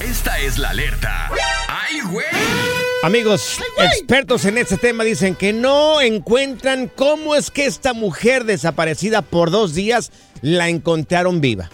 Esta 0.00 0.38
es 0.38 0.58
la 0.58 0.70
alerta. 0.70 1.30
¡Ay, 1.68 2.00
güey! 2.10 2.26
Amigos, 3.02 3.58
expertos 3.78 4.44
en 4.44 4.58
este 4.58 4.76
tema 4.76 5.04
dicen 5.04 5.34
que 5.34 5.52
no 5.52 6.00
encuentran 6.00 6.90
cómo 6.94 7.34
es 7.34 7.50
que 7.50 7.66
esta 7.66 7.92
mujer 7.92 8.44
desaparecida 8.44 9.22
por 9.22 9.50
dos 9.50 9.74
días 9.74 10.10
la 10.40 10.68
encontraron 10.68 11.40
viva. 11.40 11.70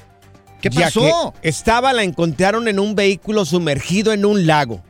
¿Qué 0.61 0.70
Ya 0.70 0.83
pasó? 0.86 1.34
que 1.41 1.48
estaba, 1.48 1.92
la 1.92 2.02
encontraron 2.02 2.69
en 2.69 2.78
un 2.78 2.95
vehículo 2.95 3.45
sumergido 3.45 4.13
en 4.13 4.24
un 4.24 4.46
lago. 4.46 4.83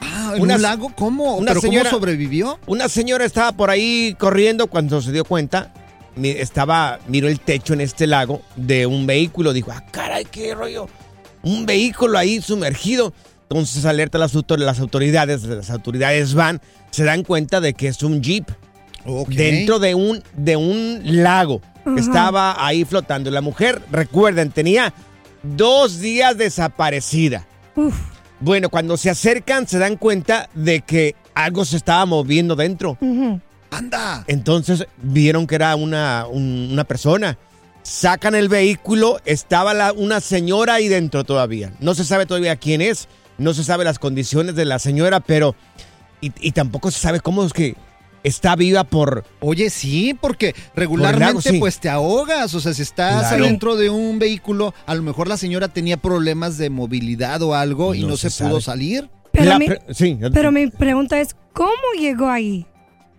Ah, 0.00 0.32
¿en 0.36 0.42
Una- 0.42 0.56
un 0.56 0.62
lago? 0.62 0.92
¿Cómo? 0.94 1.36
una 1.36 1.50
¿Pero 1.52 1.60
señora- 1.62 1.90
cómo 1.90 2.00
sobrevivió? 2.00 2.58
Una 2.66 2.88
señora 2.88 3.24
estaba 3.24 3.52
por 3.52 3.70
ahí 3.70 4.14
corriendo 4.18 4.66
cuando 4.66 5.00
se 5.00 5.12
dio 5.12 5.24
cuenta. 5.24 5.72
Estaba, 6.22 6.98
miró 7.08 7.28
el 7.28 7.40
techo 7.40 7.72
en 7.72 7.80
este 7.80 8.06
lago 8.06 8.42
de 8.56 8.84
un 8.86 9.06
vehículo. 9.06 9.54
Dijo, 9.54 9.70
ah, 9.72 9.82
caray, 9.90 10.26
qué 10.26 10.54
rollo. 10.54 10.88
Un 11.42 11.66
vehículo 11.66 12.18
ahí 12.18 12.40
sumergido. 12.40 13.12
Entonces 13.42 13.84
alerta 13.84 14.16
a 14.18 14.20
las, 14.20 14.34
autor- 14.34 14.58
las 14.60 14.80
autoridades. 14.80 15.42
Las 15.44 15.70
autoridades 15.70 16.34
van, 16.34 16.60
se 16.90 17.04
dan 17.04 17.22
cuenta 17.22 17.60
de 17.60 17.74
que 17.74 17.88
es 17.88 18.02
un 18.02 18.22
jeep 18.22 18.48
dentro 19.36 19.78
de 19.78 19.94
un, 19.94 20.22
de 20.36 20.56
un 20.56 21.00
lago. 21.04 21.60
Estaba 21.96 22.64
ahí 22.64 22.84
flotando. 22.84 23.30
La 23.30 23.40
mujer, 23.40 23.82
recuerden, 23.90 24.50
tenía 24.50 24.94
dos 25.42 25.98
días 25.98 26.36
desaparecida. 26.38 27.46
Bueno, 28.40 28.68
cuando 28.70 28.96
se 28.96 29.10
acercan 29.10 29.66
se 29.68 29.78
dan 29.78 29.96
cuenta 29.96 30.48
de 30.54 30.80
que 30.80 31.14
algo 31.34 31.64
se 31.64 31.76
estaba 31.76 32.06
moviendo 32.06 32.54
dentro. 32.56 32.96
¡Anda! 33.70 34.24
Entonces 34.26 34.86
vieron 35.02 35.46
que 35.46 35.54
era 35.56 35.74
una, 35.76 36.26
un- 36.30 36.68
una 36.72 36.84
persona. 36.84 37.36
Sacan 37.82 38.34
el 38.34 38.48
vehículo, 38.48 39.18
estaba 39.24 39.74
la- 39.74 39.92
una 39.92 40.20
señora 40.20 40.74
ahí 40.74 40.88
dentro 40.88 41.24
todavía. 41.24 41.72
No 41.80 41.94
se 41.94 42.04
sabe 42.04 42.26
todavía 42.26 42.56
quién 42.56 42.80
es, 42.80 43.08
no 43.38 43.54
se 43.54 43.64
sabe 43.64 43.84
las 43.84 43.98
condiciones 43.98 44.54
de 44.54 44.64
la 44.64 44.78
señora, 44.78 45.20
pero... 45.20 45.54
Y, 46.20 46.30
y 46.40 46.52
tampoco 46.52 46.92
se 46.92 47.00
sabe 47.00 47.18
cómo 47.18 47.44
es 47.44 47.52
que 47.52 47.74
está 48.22 48.54
viva 48.54 48.84
por... 48.84 49.24
Oye, 49.40 49.68
sí, 49.70 50.14
porque 50.20 50.54
regularmente 50.76 51.24
lago, 51.26 51.40
sí. 51.42 51.58
pues 51.58 51.80
te 51.80 51.88
ahogas, 51.88 52.54
o 52.54 52.60
sea, 52.60 52.72
si 52.72 52.82
estás 52.82 53.26
Claro. 53.28 53.44
adentro 53.44 53.74
de 53.74 53.90
un 53.90 54.20
vehículo, 54.20 54.72
a 54.86 54.94
lo 54.94 55.02
mejor 55.02 55.26
la 55.26 55.36
señora 55.36 55.66
tenía 55.66 55.96
problemas 55.96 56.58
de 56.58 56.70
movilidad 56.70 57.42
o 57.42 57.56
algo 57.56 57.96
y 57.96 58.04
No 58.04 58.16
se 58.16 58.30
se, 58.30 58.44
pudo 58.44 58.60
salir. 58.60 59.10
Pero, 59.32 59.46
La 59.46 59.58
mi, 59.58 59.66
sí, 59.90 60.16
pero 60.32 60.52
mi 60.52 60.68
pregunta 60.68 61.18
es, 61.20 61.34
¿cómo 61.52 61.72
llegó 61.98 62.28
ahí? 62.28 62.64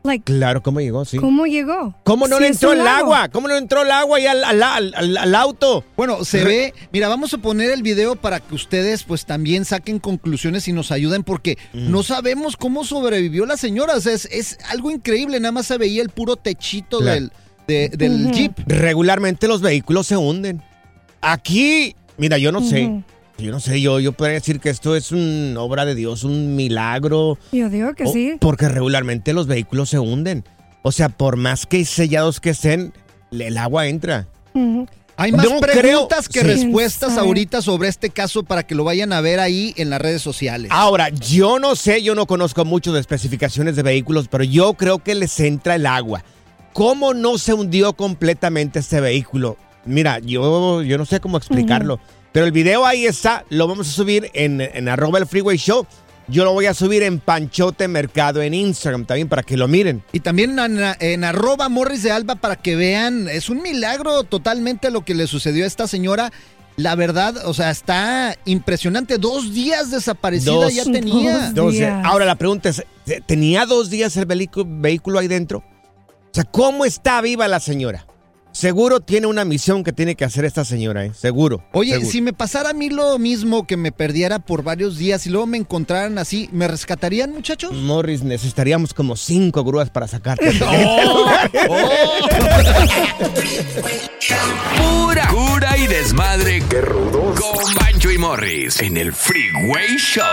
Like, 0.05 0.25
Claro, 0.25 0.61
¿cómo 0.61 0.81
llegó? 0.81 1.05
Sí. 1.05 1.17
¿Cómo 1.17 1.45
llegó? 1.45 1.95
¿Cómo 2.03 2.27
no 2.27 2.35
Si 2.35 2.41
le 2.43 2.47
entró 2.49 2.73
el 2.73 2.85
agua? 2.85 3.29
¿Cómo 3.29 3.47
no 3.47 3.53
le 3.53 3.59
entró 3.61 3.83
el 3.83 3.91
agua 3.91 4.19
y 4.19 4.27
al, 4.27 4.43
al- 4.43 4.61
al- 4.61 4.93
al- 4.95 5.17
al 5.17 5.35
auto? 5.35 5.85
Bueno, 5.95 6.25
se 6.25 6.39
Re- 6.43 6.45
ve, 6.45 6.73
mira, 6.91 7.07
vamos 7.07 7.33
a 7.33 7.37
poner 7.37 7.71
el 7.71 7.83
video 7.83 8.17
para 8.17 8.41
que 8.41 8.53
ustedes 8.53 9.03
pues 9.03 9.25
también 9.25 9.63
saquen 9.63 9.99
conclusiones 9.99 10.67
y 10.67 10.73
nos 10.73 10.91
ayuden 10.91 11.23
porque 11.23 11.57
Mm. 11.71 11.89
no 11.89 12.03
sabemos 12.03 12.57
cómo 12.57 12.83
sobrevivió 12.83 13.45
la 13.45 13.55
señora, 13.55 13.95
o 13.95 14.01
sea, 14.01 14.11
es, 14.11 14.25
es 14.31 14.57
algo 14.69 14.91
increíble, 14.91 15.39
nada 15.39 15.53
más 15.53 15.67
se 15.67 15.77
veía 15.77 16.01
el 16.01 16.09
puro 16.09 16.35
techito 16.35 16.99
Claro. 16.99 17.13
del, 17.13 17.31
de- 17.67 17.89
del 17.89 18.31
jeep. 18.31 18.51
Regularmente 18.67 19.47
los 19.47 19.61
vehículos 19.61 20.07
se 20.07 20.17
hunden. 20.17 20.61
Aquí, 21.21 21.95
mira, 22.17 22.37
yo 22.37 22.51
no 22.51 22.61
sé. 22.61 23.01
Yo 23.37 23.51
no 23.51 23.59
sé, 23.59 23.81
yo, 23.81 23.99
yo 23.99 24.13
podría 24.13 24.35
decir 24.35 24.59
que 24.59 24.69
esto 24.69 24.95
es 24.95 25.11
una 25.11 25.59
obra 25.61 25.85
de 25.85 25.95
Dios, 25.95 26.23
un 26.23 26.55
milagro. 26.55 27.37
Yo 27.51 27.69
digo 27.69 27.93
que 27.93 28.03
O- 28.05 28.11
sí. 28.13 28.33
Porque 28.39 28.69
regularmente 28.69 29.33
los 29.33 29.47
vehículos 29.47 29.89
se 29.89 29.99
hunden. 29.99 30.43
O 30.83 30.91
sea, 30.91 31.09
por 31.09 31.35
más 31.37 31.65
que 31.65 31.83
sellados 31.85 32.39
que 32.39 32.51
estén, 32.51 32.93
el 33.31 33.57
agua 33.57 33.87
entra. 33.87 34.27
Hay 35.15 35.31
más 35.31 35.45
No 35.49 35.59
preguntas 35.59 36.27
creo- 36.29 36.31
que 36.31 36.39
sí. 36.41 36.63
respuestas 36.63 37.17
ahorita 37.17 37.61
sobre 37.61 37.87
este 37.89 38.09
caso 38.11 38.43
para 38.43 38.63
que 38.63 38.75
lo 38.75 38.83
vayan 38.83 39.13
a 39.13 39.21
ver 39.21 39.39
ahí 39.39 39.73
en 39.77 39.89
las 39.89 40.01
redes 40.01 40.21
sociales. 40.21 40.69
Ahora, 40.71 41.09
yo 41.09 41.57
no 41.59 41.75
sé, 41.75 42.03
yo 42.03 42.13
no 42.15 42.27
conozco 42.27 42.65
mucho 42.65 42.93
de 42.93 42.99
especificaciones 42.99 43.75
de 43.75 43.83
vehículos, 43.83 44.27
pero 44.27 44.43
yo 44.43 44.73
creo 44.75 44.99
que 44.99 45.15
les 45.15 45.39
entra 45.39 45.75
el 45.75 45.85
agua. 45.85 46.23
¿Cómo 46.73 47.13
no 47.13 47.37
se 47.37 47.53
hundió 47.53 47.93
completamente 47.93 48.79
este 48.79 48.99
vehículo? 49.01 49.57
Mira, 49.85 50.19
yo, 50.19 50.81
yo 50.81 50.97
no 50.97 51.05
sé 51.05 51.19
cómo 51.19 51.37
explicarlo, 51.37 51.99
pero 52.33 52.45
el 52.45 52.51
video 52.51 52.85
ahí 52.85 53.05
está, 53.05 53.45
lo 53.49 53.67
vamos 53.67 53.87
a 53.87 53.91
subir 53.91 54.29
en, 54.33 54.59
en 54.59 54.89
arroba 54.89 55.19
el 55.19 55.27
freeway 55.27 55.55
show. 55.57 55.87
Yo 56.27 56.45
lo 56.45 56.53
voy 56.53 56.65
a 56.65 56.73
subir 56.73 57.03
en 57.03 57.19
Panchote 57.19 57.87
Mercado 57.87 58.41
en 58.41 58.53
Instagram 58.53 59.05
también 59.05 59.27
para 59.27 59.43
que 59.43 59.55
lo 59.57 59.67
miren. 59.67 60.03
Y 60.13 60.21
también 60.21 60.57
en, 60.57 60.79
en 60.99 61.23
arroba 61.23 61.69
Morris 61.69 62.03
de 62.03 62.11
Alba 62.11 62.35
para 62.35 62.55
que 62.55 62.75
vean, 62.75 63.27
es 63.29 63.49
un 63.49 63.61
milagro 63.61 64.23
totalmente 64.23 64.89
lo 64.89 65.03
que 65.05 65.13
le 65.13 65.27
sucedió 65.27 65.63
a 65.63 65.67
esta 65.67 65.87
señora. 65.87 66.31
La 66.75 66.95
verdad, 66.95 67.45
o 67.45 67.53
sea, 67.53 67.69
está 67.69 68.35
impresionante. 68.45 69.19
Dos 69.19 69.53
días 69.53 69.91
desaparecida 69.91 70.53
Dos. 70.53 70.73
ya 70.73 70.85
tenía. 70.85 71.33
Dos. 71.33 71.49
Entonces, 71.49 71.79
días. 71.81 72.01
ahora 72.05 72.25
la 72.25 72.35
pregunta 72.35 72.69
es, 72.69 72.83
¿tenía 73.27 73.65
dos 73.67 73.91
días 73.91 74.17
el 74.17 74.25
vehículo, 74.25 74.65
vehículo 74.67 75.19
ahí 75.19 75.27
dentro? 75.27 75.59
O 75.59 76.33
sea, 76.33 76.45
¿cómo 76.45 76.83
está 76.85 77.21
viva 77.21 77.47
la 77.47 77.59
señora? 77.59 78.07
Seguro 78.53 78.99
tiene 79.01 79.27
una 79.27 79.43
misión 79.45 79.83
que 79.83 79.91
tiene 79.91 80.15
que 80.15 80.23
hacer 80.25 80.45
esta 80.45 80.63
señora, 80.63 81.05
¿eh? 81.05 81.11
Seguro. 81.13 81.63
Oye, 81.73 81.93
seguro. 81.93 82.11
si 82.11 82.21
me 82.21 82.33
pasara 82.33 82.69
a 82.69 82.73
mí 82.73 82.89
lo 82.89 83.17
mismo, 83.19 83.65
que 83.67 83.75
me 83.77 83.91
perdiera 83.91 84.39
por 84.39 84.63
varios 84.63 84.97
días 84.97 85.25
y 85.25 85.29
luego 85.31 85.47
me 85.47 85.57
encontraran 85.57 86.17
así, 86.19 86.49
¿me 86.51 86.67
rescatarían, 86.67 87.31
muchachos? 87.33 87.73
Morris, 87.73 88.21
necesitaríamos 88.23 88.93
como 88.93 89.15
cinco 89.15 89.63
grúas 89.63 89.89
para 89.89 90.07
sacarte. 90.07 90.49
Pura 94.77 95.27
cura 95.27 95.77
y 95.77 95.87
desmadre. 95.87 96.63
Qué 96.69 96.81
rudos. 96.81 97.39
Con 97.39 97.73
Bancho 97.75 98.11
y 98.11 98.17
Morris 98.17 98.81
en 98.81 98.97
el 98.97 99.13
Freeway 99.13 99.97
Show. 99.97 100.23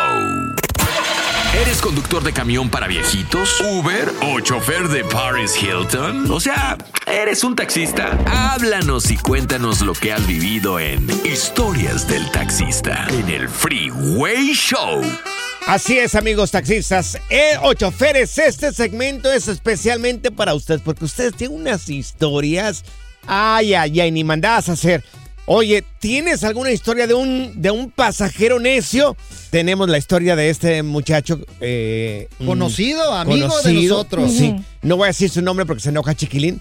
¿Eres 1.53 1.81
conductor 1.81 2.23
de 2.23 2.33
camión 2.33 2.71
para 2.71 2.87
viejitos? 2.87 3.61
¿Uber? 3.61 4.09
¿O 4.23 4.39
chofer 4.39 4.87
de 4.87 5.03
Paris 5.03 5.61
Hilton? 5.61 6.31
O 6.31 6.39
sea, 6.39 6.79
¿eres 7.07 7.43
un 7.43 7.57
taxista? 7.57 8.17
Háblanos 8.27 9.11
y 9.11 9.17
cuéntanos 9.17 9.81
lo 9.81 9.93
que 9.95 10.13
has 10.13 10.25
vivido 10.29 10.79
en 10.79 11.11
Historias 11.25 12.07
del 12.07 12.31
Taxista 12.31 13.05
en 13.11 13.29
el 13.29 13.49
Freeway 13.49 14.53
Show. 14.55 15.03
Así 15.67 15.99
es, 15.99 16.15
amigos 16.15 16.53
taxistas. 16.53 17.19
Eh, 17.31 17.55
o 17.63 17.75
choferes, 17.75 18.39
este 18.39 18.73
segmento 18.73 19.33
es 19.33 19.49
especialmente 19.49 20.31
para 20.31 20.55
ustedes, 20.55 20.83
porque 20.83 21.05
ustedes 21.05 21.35
tienen 21.35 21.61
unas 21.61 21.89
historias. 21.89 22.85
Ay, 23.27 23.75
ay, 23.75 24.01
ay, 24.01 24.13
ni 24.13 24.23
mandadas 24.23 24.69
a 24.69 24.73
hacer. 24.73 25.05
Oye, 25.53 25.83
¿tienes 25.99 26.45
alguna 26.45 26.71
historia 26.71 27.09
de 27.09 27.15
un, 27.15 27.61
de 27.61 27.73
un 27.73 27.91
pasajero 27.91 28.61
necio? 28.61 29.17
Tenemos 29.51 29.89
la 29.89 29.99
historia 29.99 30.37
de 30.37 30.49
este 30.49 30.85
muchacho. 30.85 31.41
eh, 31.61 32.29
mm, 32.39 32.47
Conocido, 32.47 33.13
amigo 33.13 33.49
de 33.49 33.63
conocido. 33.63 33.97
nosotros. 33.97 34.33
Sí. 34.33 34.55
No 34.83 34.97
voy 34.97 35.07
a 35.07 35.09
decir 35.09 35.29
su 35.29 35.43
nombre 35.43 35.67
porque 35.67 35.83
se 35.83 35.89
enoja 35.89 36.15
Chiquilín. 36.15 36.61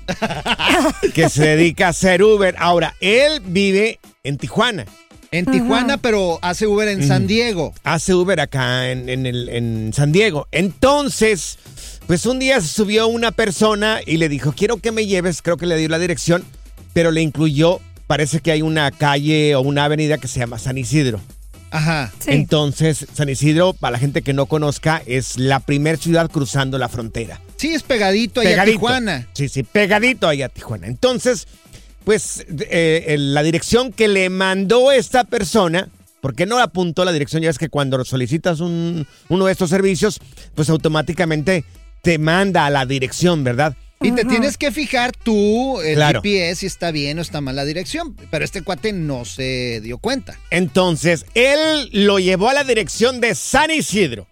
que 1.14 1.30
se 1.30 1.44
dedica 1.46 1.86
a 1.86 1.90
hacer 1.90 2.24
Uber. 2.24 2.56
Ahora, 2.58 2.96
él 3.00 3.42
vive 3.46 4.00
en 4.24 4.38
Tijuana. 4.38 4.88
En 5.30 5.46
Tijuana, 5.46 5.98
pero 5.98 6.40
hace 6.42 6.66
Uber 6.66 6.88
en 6.88 7.08
San 7.08 7.28
Diego. 7.28 7.76
hace 7.84 8.16
Uber 8.16 8.40
acá 8.40 8.90
en, 8.90 9.08
en 9.08 9.28
el- 9.28 9.50
en 9.50 9.92
San 9.94 10.12
Diego. 10.12 10.48
Entonces, 10.52 11.60
pues 12.08 12.26
un 12.26 12.40
día 12.40 12.60
se 12.60 12.68
subió 12.70 13.08
una 13.08 13.30
persona 13.30 14.00
y 14.04 14.18
le 14.18 14.30
dijo, 14.30 14.52
quiero 14.58 14.78
que 14.78 14.92
me 14.92 15.06
lleves, 15.06 15.44
creo 15.44 15.58
que 15.58 15.68
le 15.68 15.78
dio 15.78 15.90
la 15.90 16.00
dirección, 16.00 16.44
pero 16.94 17.12
le 17.12 17.22
incluyó, 17.22 17.80
parece 18.10 18.40
que 18.40 18.52
hay 18.52 18.64
una 18.64 18.90
calle 18.90 19.54
o 19.54 19.62
una 19.62 19.86
avenida 19.86 20.18
que 20.18 20.28
se 20.28 20.40
llama 20.40 20.58
San 20.58 20.80
Isidro. 20.80 21.22
Ajá. 21.70 22.12
Sí. 22.18 22.32
Entonces, 22.32 23.06
San 23.14 23.30
Isidro, 23.30 23.74
para 23.74 23.92
la 23.92 24.00
gente 24.00 24.24
que 24.24 24.34
no 24.34 24.48
conozca, 24.48 25.04
es 25.06 25.38
la 25.38 25.60
primer 25.60 26.00
ciudad 26.00 26.28
cruzando 26.32 26.80
la 26.80 26.90
frontera. 26.90 27.40
Sí, 27.58 27.68
es 27.76 27.84
pegadito 27.84 28.42
allá 28.42 28.64
a. 28.64 28.66
Tijuana. 28.66 29.28
Sí, 29.34 29.48
sí, 29.48 29.62
pegadito 29.62 30.28
allá 30.28 30.48
a 30.48 30.50
Tijuana. 30.50 30.88
Entonces, 30.88 31.48
pues 32.06 32.44
eh, 32.50 33.16
la 33.20 33.44
dirección 33.44 33.94
que 33.94 34.08
le 34.08 34.32
mandó 34.32 34.92
esta 34.92 35.24
persona, 35.26 35.90
porque 36.20 36.48
no 36.48 36.58
apuntó 36.58 37.06
la 37.06 37.12
dirección? 37.12 37.44
Ya 37.44 37.52
es 37.52 37.60
que 37.60 37.70
cuando 37.70 38.04
solicitas 38.06 38.60
un- 38.60 39.06
uno 39.28 39.46
de 39.46 39.52
estos 39.52 39.70
servicios, 39.70 40.20
pues 40.56 40.68
automáticamente 40.72 41.64
te 42.02 42.18
manda 42.18 42.66
a 42.66 42.72
la 42.72 42.88
dirección, 42.88 43.44
¿verdad? 43.44 43.76
Y 44.02 44.12
te 44.14 44.24
tienes 44.24 44.58
que 44.58 44.72
fijar 44.72 45.12
tú, 45.12 45.82
el 45.82 45.96
Claro. 45.96 46.22
GPS, 46.22 46.62
si 46.62 46.66
está 46.68 46.92
bien 46.92 47.20
o 47.20 47.22
está 47.22 47.42
mal 47.42 47.56
la 47.58 47.66
dirección. 47.66 48.16
Pero 48.32 48.46
este 48.46 48.62
cuate 48.62 48.94
no 48.94 49.26
se 49.26 49.82
dio 49.82 49.98
cuenta. 49.98 50.38
Entonces, 50.52 51.26
él 51.34 51.90
lo 51.92 52.18
llevó 52.20 52.50
a 52.50 52.54
la 52.54 52.64
dirección 52.64 53.20
de 53.20 53.36
San 53.36 53.72
Isidro. 53.72 54.28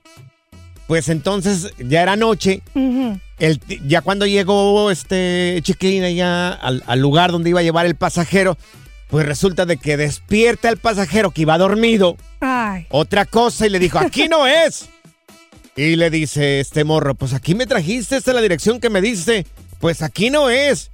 Pues 0.87 1.09
entonces 1.09 1.73
ya 1.79 2.01
era 2.01 2.15
noche. 2.15 2.61
El- 3.39 3.59
ya 3.85 3.99
cuando 4.01 4.25
llegó 4.25 4.89
este 4.89 5.59
chiquilín 5.61 6.03
allá 6.05 6.53
al, 6.53 6.81
al 6.87 6.99
lugar 7.01 7.33
donde 7.33 7.49
iba 7.49 7.59
a 7.59 7.63
llevar 7.63 7.85
el 7.85 7.95
pasajero, 7.95 8.57
pues 9.09 9.25
resulta 9.25 9.65
de 9.65 9.75
que 9.75 9.97
despierta 9.97 10.69
el 10.69 10.77
pasajero 10.77 11.31
que 11.31 11.41
iba 11.41 11.57
dormido. 11.57 12.15
Ay. 12.39 12.85
Otra 12.89 13.25
cosa 13.25 13.67
y 13.67 13.69
le 13.69 13.79
dijo, 13.79 13.99
aquí 13.99 14.29
no 14.29 14.47
es. 14.47 14.87
Y 15.77 15.95
le 15.95 16.09
dice 16.09 16.59
este 16.59 16.83
morro, 16.83 17.13
pues 17.15 17.33
aquí 17.33 17.53
me 17.55 17.67
trajiste, 17.67 18.17
esta 18.17 18.31
es 18.31 18.35
la 18.35 18.41
dirección 18.41 18.79
que 18.79 18.89
me 18.89 18.99
diste. 18.99 19.45
Pues 19.79 20.01
aquí 20.01 20.29
no 20.31 20.49
es. 20.49 20.89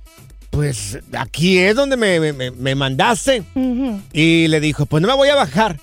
Pues 0.49 0.99
aquí 1.13 1.57
es 1.57 1.75
donde 1.75 1.95
me, 1.97 2.33
me- 2.51 2.75
mandaste. 2.75 3.43
Y 4.11 4.47
le 4.49 4.59
dijo, 4.59 4.85
pues 4.85 5.01
no 5.01 5.07
me 5.07 5.15
voy 5.15 5.29
a 5.29 5.35
bajar. 5.35 5.79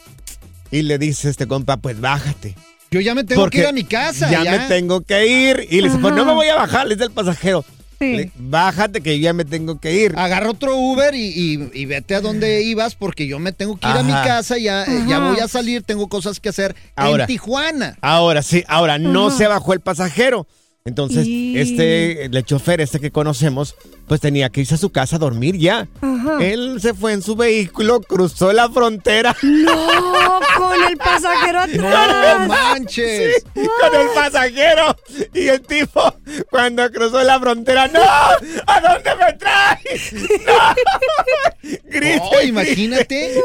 Y 0.71 0.83
le 0.83 0.99
dice 0.99 1.31
este 1.31 1.47
compa, 1.49 1.79
pues 1.79 1.99
bájate. 2.01 2.55
Yo 2.93 3.01
ya 3.01 3.15
me 3.15 3.25
tengo 3.25 3.41
Porque 3.43 3.59
que 3.59 3.63
ir 3.63 3.69
a 3.69 3.73
mi 3.73 3.85
casa. 3.85 4.31
Ya, 4.31 4.45
Ya, 4.45 4.53
me 4.53 4.59
tengo 4.69 5.01
que 5.01 5.27
ir. 5.27 5.67
Y 5.71 5.81
le 5.81 5.89
dice, 5.89 5.99
pues 6.01 6.15
no 6.15 6.25
me 6.25 6.35
voy 6.35 6.49
a 6.49 6.57
bajar, 6.57 6.87
le 6.87 6.95
dice 6.95 7.07
el 7.07 7.11
pasajero. 7.13 7.65
Sí. 8.01 8.17
Le- 8.17 8.31
bájate 8.37 9.03
que 9.03 9.19
yo 9.19 9.25
ya 9.25 9.33
me 9.35 9.45
tengo 9.45 9.79
que 9.79 9.93
ir. 9.95 10.15
Agarra 10.17 10.49
otro 10.51 10.75
Uber 10.75 11.15
y, 11.15 11.27
y- 11.29 11.71
y 11.75 11.85
vete 11.85 12.15
a 12.15 12.23
donde 12.23 12.63
ibas 12.63 12.95
porque 12.95 13.27
yo 13.27 13.39
me 13.39 13.53
tengo 13.53 13.77
que 13.79 13.87
ir 13.87 13.95
a 13.95 14.03
mi 14.03 14.13
casa. 14.13 14.57
Ya, 14.57 14.85
eh, 14.85 15.05
ya 15.07 15.19
voy 15.19 15.39
a 15.39 15.49
salir, 15.49 15.83
tengo 15.83 16.09
cosas 16.09 16.41
que 16.41 16.49
hacer 16.49 16.75
Ahora. 16.97 17.25
en 17.25 17.27
Tijuana. 17.29 17.99
Ahora 18.01 18.43
sí, 18.43 18.65
ahora 18.69 18.99
no 18.99 19.31
se 19.31 19.47
bajó 19.47 19.75
el 19.75 19.81
pasajero. 19.81 20.47
Entonces, 20.87 21.27
Y- 21.27 21.59
este, 21.59 22.25
el 22.25 22.43
chofer, 22.45 22.81
este 22.81 23.01
que 23.01 23.11
conocemos, 23.11 23.75
pues 24.11 24.21
tenía 24.21 24.49
que 24.51 24.63
irse 24.63 24.75
a 24.75 24.77
su 24.77 24.91
casa 24.91 25.15
a 25.15 25.19
dormir 25.21 25.57
ya. 25.57 25.87
Ajá. 26.01 26.39
Él 26.41 26.81
se 26.83 26.95
fue 26.95 27.13
en 27.13 27.23
su 27.23 27.37
vehículo, 27.37 28.01
cruzó 28.01 28.53
la 28.53 28.69
frontera 28.69 29.37
No, 29.41 29.71
con 30.59 30.83
el 30.91 30.97
pasajero 30.97 31.61
¡No 31.81 31.87
atrás. 31.87 32.49
manches! 32.49 33.45
con 33.55 34.01
el 34.01 34.09
pasajero. 34.13 34.97
Y 35.33 35.47
el 35.47 35.61
tipo, 35.61 36.13
cuando 36.51 36.91
cruzó 36.91 37.23
la 37.23 37.39
frontera, 37.39 37.87
¡No! 37.87 38.01
¿A 38.03 38.81
dónde 38.81 39.11
me 39.15 39.33
traes? 39.35 40.13
¡No! 40.45 41.71
Grita 41.85 42.25
Oh, 42.33 42.43
imagínate. 42.43 43.41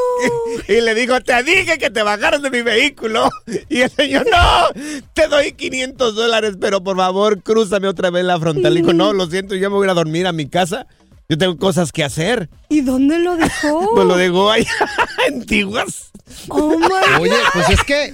Y 0.67 0.81
le 0.81 0.95
dijo, 0.95 1.21
te 1.21 1.43
dije 1.43 1.77
que 1.77 1.91
te 1.91 2.01
bajaras 2.01 2.41
de 2.41 2.49
mi 2.49 2.63
vehículo. 2.63 3.29
Y 3.69 3.81
el 3.81 3.89
señor, 3.91 4.25
no, 4.31 4.67
te 5.13 5.27
doy 5.27 5.51
500 5.51 6.15
dólares, 6.15 6.55
pero 6.59 6.83
por 6.83 6.97
favor, 6.97 7.41
crúzame 7.43 7.87
otra 7.87 8.09
vez 8.09 8.25
la 8.25 8.39
frontera. 8.39 8.71
Le 8.71 8.81
dijo, 8.81 8.93
no, 8.93 9.13
lo 9.13 9.27
siento, 9.27 9.53
yo 9.55 9.69
me 9.69 9.75
voy 9.75 9.87
a 9.89 9.93
dormir 9.93 10.25
a 10.27 10.31
mi 10.31 10.47
casa. 10.59 10.87
Yo 11.27 11.37
tengo 11.39 11.57
cosas 11.57 11.91
que 11.91 12.03
hacer. 12.03 12.49
¿Y 12.69 12.81
dónde 12.81 13.17
lo 13.19 13.35
dejó? 13.35 13.91
Pues 13.95 14.07
lo 14.07 14.15
dejó 14.15 14.51
allá 14.51 14.69
en 15.27 15.43
Tiguas. 15.45 16.11
Oh 16.49 16.77
my 16.77 17.21
Oye, 17.21 17.33
pues 17.53 17.69
es 17.69 17.83
que 17.83 18.13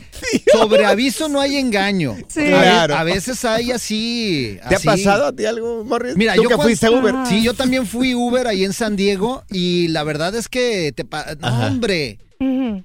sobre 0.53 0.85
aviso 0.85 1.27
no 1.29 1.39
hay 1.39 1.57
engaño. 1.57 2.15
Sí. 2.27 2.45
Claro. 2.45 2.95
a 2.95 3.03
veces 3.03 3.43
hay 3.45 3.71
así. 3.71 4.57
¿Te 4.69 4.75
así. 4.75 4.87
ha 4.87 4.91
pasado 4.91 5.25
a 5.27 5.33
ti 5.35 5.45
algo, 5.45 5.83
Morris? 5.83 6.15
Mira, 6.17 6.35
Tú 6.35 6.43
yo 6.43 6.49
que 6.49 6.55
cuan- 6.55 6.67
fuiste 6.67 6.89
Uber. 6.89 7.15
Sí, 7.27 7.41
yo 7.43 7.53
también 7.53 7.85
fui 7.85 8.15
Uber 8.15 8.47
ahí 8.47 8.63
en 8.63 8.73
San 8.73 8.95
Diego 8.95 9.43
y 9.49 9.87
la 9.89 10.03
verdad 10.03 10.33
es 10.35 10.47
que 10.47 10.91
te 10.95 11.03
no, 11.03 11.47
Ajá. 11.47 11.67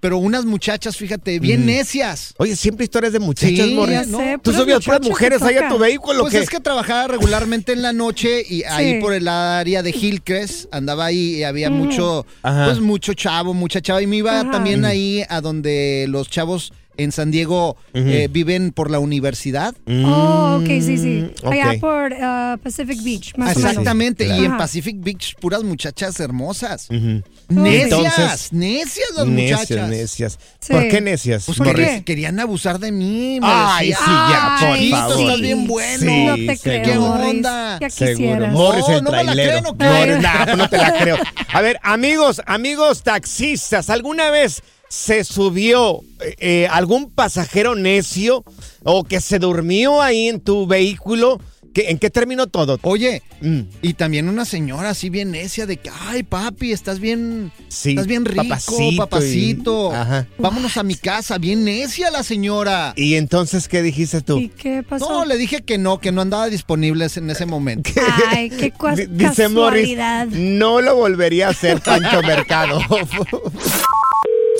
Pero 0.00 0.18
unas 0.18 0.44
muchachas, 0.44 0.96
fíjate, 0.96 1.38
bien 1.40 1.62
Mm. 1.62 1.66
necias. 1.66 2.34
Oye, 2.38 2.54
siempre 2.56 2.84
historias 2.84 3.12
de 3.12 3.18
muchachas, 3.20 3.66
Sí, 3.66 3.74
Morris. 3.74 3.94
Ya 4.00 4.06
¿no? 4.06 4.18
sé, 4.18 4.38
Tú 4.42 4.52
subías 4.52 4.84
puras 4.84 5.00
mujeres 5.02 5.42
ahí 5.42 5.56
a 5.56 5.68
tu 5.68 5.78
vehículo, 5.78 6.20
Pues 6.20 6.32
que 6.34 6.40
es 6.40 6.50
que 6.50 6.60
trabajaba 6.60 7.08
regularmente 7.08 7.72
en 7.72 7.82
la 7.82 7.92
noche 7.92 8.42
y 8.48 8.62
ahí 8.64 9.00
por 9.00 9.12
el 9.14 9.28
área 9.28 9.82
de 9.82 9.90
Hillcrest 9.90 10.66
andaba 10.72 11.06
ahí 11.06 11.36
y 11.36 11.42
había 11.44 11.70
mucho, 11.70 12.26
Ajá. 12.42 12.66
pues 12.66 12.80
mucho 12.80 13.14
chavo, 13.14 13.54
mucha 13.54 13.80
chava 13.80 14.02
y 14.02 14.06
me 14.06 14.16
iba 14.16 14.40
Ajá. 14.40 14.50
también 14.50 14.84
ahí 14.84 15.22
a 15.28 15.40
donde 15.40 16.06
los 16.08 16.28
chavos 16.28 16.72
en 16.98 17.12
San 17.12 17.30
Diego 17.30 17.76
eh, 17.94 18.28
viven 18.30 18.72
por 18.72 18.90
la 18.90 18.98
universidad. 18.98 19.74
Oh, 19.86 20.58
ok, 20.60 20.66
sí, 20.66 20.98
sí. 20.98 21.30
Mm, 21.42 21.48
Allá 21.48 21.74
por 21.80 22.12
uh, 22.12 22.58
Pacific 22.62 23.02
Beach, 23.02 23.32
más 23.36 23.56
o 23.56 23.58
menos. 23.58 23.70
Exactamente, 23.72 24.24
claro. 24.26 24.42
y 24.42 24.44
en. 24.46 24.56
Pacific 24.56 24.96
Beach 25.00 25.34
puras 25.40 25.62
muchachas 25.62 26.18
hermosas. 26.20 26.88
Ujú. 26.90 27.22
Necias, 27.48 27.82
Entonces- 27.84 28.52
necias 28.52 29.08
las 29.16 29.26
Necias, 29.26 29.60
muchachas. 29.60 29.88
necias. 29.88 30.38
Sí. 30.60 30.72
¿Por 30.72 30.88
qué 30.88 31.00
necias, 31.00 31.44
Pues 31.46 31.58
¿Por 31.58 31.66
Morris? 31.68 31.86
porque 31.86 31.98
qué? 31.98 32.04
querían 32.04 32.40
abusar 32.40 32.78
de 32.80 32.90
mí. 32.92 33.38
me 33.40 33.46
Ay, 33.48 33.90
decían, 33.90 34.04
sí, 34.06 34.12
ya, 34.32 34.56
por 34.60 34.76
"Chiquito, 34.78 34.96
favor. 34.96 35.20
estás 35.20 35.40
bien 35.40 35.66
bueno. 35.66 35.98
Sí, 36.00 36.24
No 36.26 36.34
te 36.52 36.58
creo, 36.58 36.82
¿Qué 36.82 36.98
onda? 36.98 37.78
Ya 37.80 37.90
Seguro. 37.90 38.46
Morris 38.48 38.84
No, 38.88 38.96
el 38.98 39.04
no 39.04 39.10
me 39.12 39.24
la 39.24 39.32
creo, 39.32 39.60
no 39.60 39.76
creo. 39.76 40.20
pues 40.46 40.56
no 40.56 40.68
te 40.68 40.76
la 40.78 40.98
creo. 40.98 41.16
A 41.52 41.60
ver, 41.60 41.78
amigos, 41.82 42.42
amigos 42.46 43.02
taxistas, 43.02 43.90
¿alguna 43.90 44.30
vez 44.30 44.62
se 44.88 45.24
subió 45.24 46.00
eh, 46.20 46.34
eh, 46.38 46.68
algún 46.70 47.10
pasajero 47.10 47.74
necio 47.74 48.44
o 48.84 49.04
que 49.04 49.20
se 49.20 49.38
durmió 49.38 50.00
ahí 50.02 50.28
en 50.28 50.40
tu 50.40 50.66
vehículo? 50.66 51.40
¿Qué- 51.74 51.90
¿En 51.90 51.98
qué 51.98 52.08
terminó 52.08 52.46
todo? 52.46 52.78
Oye, 52.82 53.22
Mm, 53.42 53.60
y 53.82 53.92
también 53.92 54.30
una 54.30 54.46
señora 54.46 54.88
así 54.88 55.10
bien 55.10 55.32
necia 55.32 55.66
de 55.66 55.76
que, 55.76 55.90
ay, 56.06 56.22
papi, 56.22 56.72
estás 56.72 57.00
bien, 57.00 57.52
sí, 57.68 57.90
estás 57.90 58.06
bien 58.06 58.24
rico, 58.24 58.42
papacito 58.44 58.96
papacito. 58.96 59.90
y- 59.92 59.94
ajá. 59.94 60.26
Vámonos 60.38 60.78
a 60.78 60.82
mi 60.82 60.94
casa, 60.94 61.36
bien 61.36 61.62
necia 61.66 62.10
la 62.10 62.22
señora. 62.22 62.94
¿Y 62.96 63.16
entonces 63.16 63.68
qué 63.68 63.82
dijiste 63.82 64.22
tú? 64.22 64.38
¿Y 64.38 64.48
qué 64.48 64.82
pasó? 64.82 65.06
No, 65.10 65.24
le 65.26 65.36
dije 65.36 65.60
que 65.64 65.76
no, 65.76 65.98
que 65.98 66.12
no 66.12 66.22
andaba 66.22 66.46
disponible 66.48 67.06
en 67.14 67.28
ese 67.28 67.44
momento. 67.44 67.90
Ay, 68.30 68.48
qué 68.48 68.72
cua- 68.72 68.94
D- 68.96 69.06
Dice 69.10 69.50
Morris, 69.50 69.82
casualidad. 69.98 70.28
no 70.28 70.80
lo 70.80 70.96
volvería 70.96 71.48
a 71.48 71.50
hacer 71.50 71.82
Pancho 71.82 72.22
Mercado. 72.22 72.78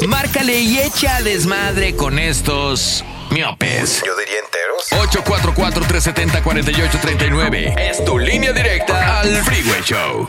Márcale 0.05 0.61
y 0.61 0.79
echa 0.79 1.23
desmadre 1.23 1.97
con 1.97 2.19
estos 2.19 3.03
miopes. 3.31 4.03
Yo 4.05 4.15
diría 4.17 4.41
enteros. 4.45 4.85
844-370-4839. 5.25 7.79
Es 7.79 8.05
tu 8.05 8.19
línea 8.19 8.53
directa 8.53 9.21
al 9.21 9.35
Freeway 9.45 9.81
Show. 9.83 10.29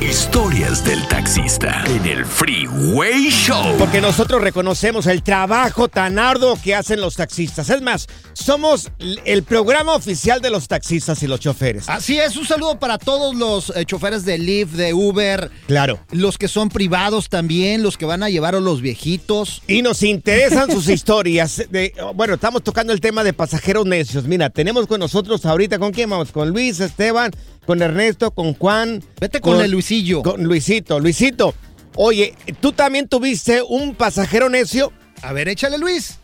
Historias 0.00 0.84
del 0.84 1.04
taxista 1.08 1.82
en 1.88 2.06
el 2.06 2.24
Freeway 2.24 3.30
Show. 3.30 3.76
Porque 3.78 4.00
nosotros 4.00 4.40
reconocemos 4.40 5.06
el 5.06 5.24
trabajo 5.24 5.88
tan 5.88 6.20
arduo 6.20 6.56
que 6.62 6.72
hacen 6.76 7.00
los 7.00 7.16
taxistas. 7.16 7.68
Es 7.68 7.82
más, 7.82 8.06
somos 8.32 8.92
el 9.24 9.42
programa 9.42 9.96
oficial 9.96 10.40
de 10.40 10.50
los 10.50 10.68
taxistas 10.68 11.20
y 11.24 11.26
los 11.26 11.40
choferes. 11.40 11.88
Así 11.88 12.16
es, 12.16 12.36
un 12.36 12.46
saludo 12.46 12.78
para 12.78 12.96
todos 12.98 13.34
los 13.34 13.70
eh, 13.76 13.84
choferes 13.84 14.24
de 14.24 14.38
Lyft, 14.38 14.74
de 14.74 14.94
Uber, 14.94 15.50
Claro. 15.66 15.98
los 16.12 16.38
que 16.38 16.46
son 16.46 16.68
privados 16.68 17.28
también, 17.28 17.82
los 17.82 17.96
que 17.98 18.04
van 18.06 18.22
a 18.22 18.30
llevar 18.30 18.54
a 18.54 18.60
los 18.60 18.80
viejitos. 18.80 19.62
Y 19.66 19.82
nos 19.82 20.04
interesan 20.04 20.70
sus 20.70 20.88
historias. 20.88 21.64
De, 21.70 21.92
bueno, 22.14 22.34
estamos 22.34 22.62
tocando 22.62 22.92
el 22.92 23.00
tema 23.00 23.24
de 23.24 23.32
pasajeros 23.32 23.84
necios. 23.84 24.24
Mira, 24.26 24.48
tenemos 24.48 24.86
con 24.86 25.00
nosotros 25.00 25.44
ahorita, 25.44 25.80
¿con 25.80 25.90
quién 25.92 26.08
vamos? 26.08 26.30
Con 26.30 26.50
Luis, 26.50 26.78
Esteban, 26.78 27.32
con 27.68 27.82
Ernesto, 27.82 28.30
con 28.30 28.54
Juan. 28.54 29.02
Vete 29.20 29.42
con 29.42 29.60
el 29.60 29.70
Luisillo. 29.70 30.22
Con 30.22 30.42
Luisito. 30.42 30.98
Luisito, 31.00 31.52
oye, 31.96 32.34
¿tú 32.62 32.72
también 32.72 33.06
tuviste 33.06 33.60
un 33.60 33.94
pasajero 33.94 34.48
necio? 34.48 34.90
A 35.22 35.34
ver, 35.34 35.50
échale 35.50 35.76
Luis. 35.76 36.18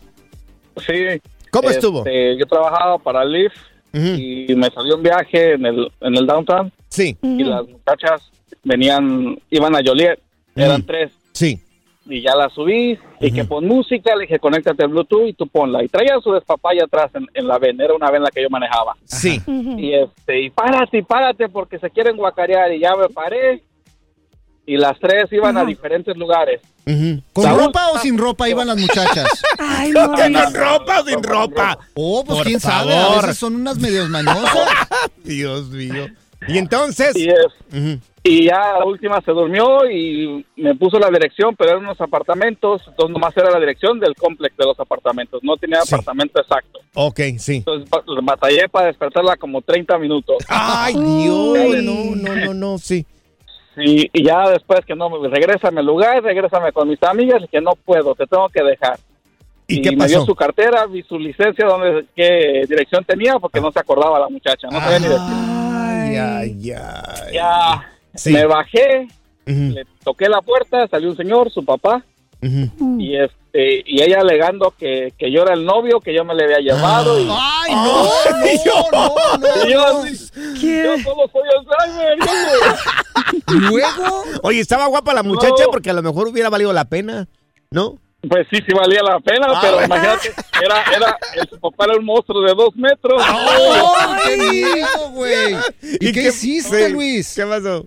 Sí. 0.87 1.21
¿Cómo 1.51 1.69
Este, 1.69 1.77
estuvo? 1.77 2.03
Yo 2.03 2.47
trabajaba 2.47 2.97
para 2.97 3.23
Lyft 3.23 3.53
y 3.93 4.55
me 4.55 4.71
salió 4.71 4.95
un 4.95 5.03
viaje 5.03 5.53
en 5.53 5.67
el, 5.67 5.91
en 6.01 6.17
el 6.17 6.25
downtown 6.25 6.73
Sí, 6.89 7.15
y 7.21 7.43
las 7.43 7.67
muchachas 7.67 8.23
venían, 8.63 9.39
iban 9.51 9.75
a 9.75 9.81
Joliet, 9.85 10.19
eran 10.55 10.83
tres. 10.83 11.11
Y 12.07 12.21
ya 12.21 12.35
la 12.35 12.49
subí 12.49 12.99
y 13.19 13.31
que 13.31 13.45
pon 13.45 13.65
música, 13.65 14.15
le 14.15 14.23
dije 14.23 14.37
conéctate 14.37 14.83
al 14.83 14.89
Bluetooth 14.89 15.27
y 15.27 15.33
tú 15.33 15.47
ponla. 15.47 15.83
Y 15.83 15.87
traía 15.87 16.19
su 16.21 16.31
despapaya 16.33 16.83
atrás 16.83 17.09
en, 17.15 17.25
en 17.33 17.47
la 17.47 17.57
ven, 17.57 17.81
era 17.81 17.95
una 17.95 18.11
ven 18.11 18.21
la 18.21 18.29
que 18.29 18.43
yo 18.43 18.49
manejaba. 18.49 18.95
Sí. 19.05 19.41
Y 19.47 19.93
este, 19.93 20.41
y 20.43 20.49
párate, 20.51 20.99
y 20.99 21.01
párate 21.01 21.49
porque 21.49 21.79
se 21.79 21.89
quieren 21.89 22.15
guacarear 22.15 22.71
y 22.73 22.79
ya 22.79 22.95
me 22.95 23.09
paré. 23.09 23.63
Y 24.67 24.77
las 24.77 24.99
tres 24.99 25.31
iban 25.31 25.57
a 25.57 25.65
diferentes 25.65 26.15
lugares. 26.17 26.61
¿Con 27.33 27.43
Saúl. 27.43 27.65
ropa 27.65 27.89
o 27.89 27.97
sin 27.99 28.17
ropa 28.17 28.49
iban 28.49 28.67
las 28.67 28.77
muchachas? 28.77 29.27
Ay, 29.59 29.91
no, 29.91 30.11
¿Con 30.11 30.33
Luis. 30.33 30.53
ropa 30.53 31.01
o 31.01 31.05
sin 31.05 31.23
ropa? 31.23 31.77
Oh, 31.95 32.23
pues 32.23 32.37
Por 32.37 32.47
quién 32.47 32.59
sabe, 32.59 32.95
a 32.95 33.15
veces 33.21 33.37
son 33.37 33.55
unas 33.55 33.77
medios 33.77 34.09
mañosas. 34.09 34.67
Dios 35.23 35.69
mío. 35.69 36.07
Y 36.47 36.57
entonces. 36.59 37.15
Y, 37.15 37.29
es. 37.29 37.99
Y 38.27 38.45
ya 38.45 38.73
la 38.79 38.85
última 38.85 39.21
se 39.21 39.31
durmió 39.31 39.87
y 39.89 40.43
me 40.55 40.73
puso 40.73 40.97
la 40.97 41.09
dirección, 41.09 41.55
pero 41.55 41.69
eran 41.71 41.83
unos 41.83 42.01
apartamentos, 42.01 42.81
entonces 42.87 43.13
nomás 43.13 43.37
era 43.37 43.51
la 43.51 43.59
dirección 43.59 43.99
del 43.99 44.15
complex 44.15 44.57
de 44.57 44.65
los 44.65 44.79
apartamentos, 44.79 45.41
no 45.43 45.55
tenía 45.57 45.81
Sí. 45.83 45.93
apartamento 45.93 46.41
exacto. 46.41 46.79
Ok, 46.95 47.19
sí. 47.37 47.57
Entonces 47.57 47.87
ba- 47.89 48.03
batallé 48.23 48.67
para 48.67 48.87
despertarla 48.87 49.37
como 49.37 49.61
30 49.61 49.97
minutos. 49.99 50.37
Ay. 50.49 50.95
Dios. 50.95 51.83
No, 51.83 52.15
no, 52.15 52.35
no, 52.35 52.53
no, 52.55 52.77
sí. 52.79 53.05
Sí, 53.75 54.09
y 54.11 54.23
ya 54.23 54.49
después 54.49 54.83
que 54.85 54.95
no, 54.95 55.09
me 55.09 55.27
regrésame 55.27 55.81
al 55.81 55.85
lugar, 55.85 56.23
regrésame 56.23 56.71
con 56.71 56.87
mis 56.89 57.03
amigas, 57.03 57.43
y 57.43 57.47
que 57.47 57.61
no 57.61 57.73
puedo, 57.75 58.15
te 58.15 58.25
tengo 58.25 58.49
que 58.49 58.63
dejar. 58.63 58.97
¿Y, 59.67 59.81
qué 59.81 59.95
me 59.95 60.07
dio 60.07 60.23
su 60.25 60.33
cartera, 60.33 60.85
vi 60.85 61.03
su 61.03 61.19
licencia, 61.19 61.65
donde, 61.67 62.05
qué 62.15 62.63
dirección 62.67 63.03
tenía, 63.03 63.37
porque 63.37 63.59
no 63.61 63.71
se 63.71 63.79
acordaba 63.79 64.19
la 64.19 64.29
muchacha, 64.29 64.67
no 64.71 64.79
sabía 64.79 64.99
ni 64.99 65.07
decir. 65.07 65.19
Ay, 65.29 66.15
ay, 66.15 66.71
ay. 66.71 67.33
Ya 67.33 67.91
Sí. 68.15 68.31
me 68.31 68.45
bajé, 68.45 69.07
le 69.45 69.85
toqué 70.03 70.27
la 70.29 70.41
puerta, 70.41 70.87
salió 70.87 71.09
un 71.09 71.17
señor, 71.17 71.51
su 71.51 71.63
papá, 71.65 72.03
ujú. 72.41 72.99
y 72.99 73.17
este 73.17 73.83
y 73.85 74.01
ella 74.01 74.19
alegando 74.19 74.73
que, 74.77 75.13
que 75.17 75.31
yo 75.31 75.43
era 75.43 75.53
el 75.53 75.63
novio, 75.65 75.99
que 76.01 76.13
yo 76.13 76.25
me 76.25 76.35
le 76.35 76.43
había 76.43 76.59
llevado. 76.59 77.19
y, 77.19 77.27
¡Ay, 77.29 77.73
no! 77.73 78.05
No, 78.65 78.89
no, 78.91 79.37
no, 79.37 79.67
y 79.67 79.71
yo 79.71 80.03
¿Qué? 80.59 80.83
yo 80.83 80.97
solo 81.03 81.29
soy 81.31 81.43
el 81.57 81.65
driver. 81.65 82.17
yo- 82.19 83.53
Luego, 83.69 84.23
Oye, 84.43 84.59
estaba 84.59 84.87
guapa 84.87 85.13
la 85.13 85.23
muchacha 85.23 85.63
No. 85.65 85.71
porque 85.71 85.89
a 85.89 85.93
lo 85.93 86.01
mejor 86.03 86.27
hubiera 86.27 86.49
valido 86.49 86.73
la 86.73 86.85
pena, 86.85 87.27
¿no? 87.71 87.97
Pues 88.27 88.47
sí, 88.51 88.57
sí 88.57 88.73
valía 88.73 89.01
la 89.03 89.19
pena, 89.19 89.47
pero 89.61 89.79
Ah. 89.79 89.85
imagínate, 89.85 90.33
era, 90.63 90.83
era, 90.95 91.17
el, 91.35 91.47
su 91.47 91.59
papá 91.59 91.85
era 91.85 91.97
un 91.97 92.05
monstruo 92.05 92.41
de 92.41 92.53
dos 92.55 92.75
metros. 92.75 93.21
¡ay, 93.23 94.19
qué 94.25 94.37
miedo, 94.37 95.09
güey! 95.11 95.55
¿Y, 95.99 96.11
qué, 96.11 96.27
hiciste, 96.29 96.87
sí, 96.87 96.91
Luis? 96.93 97.35
¿Qué 97.35 97.45
pasó? 97.45 97.85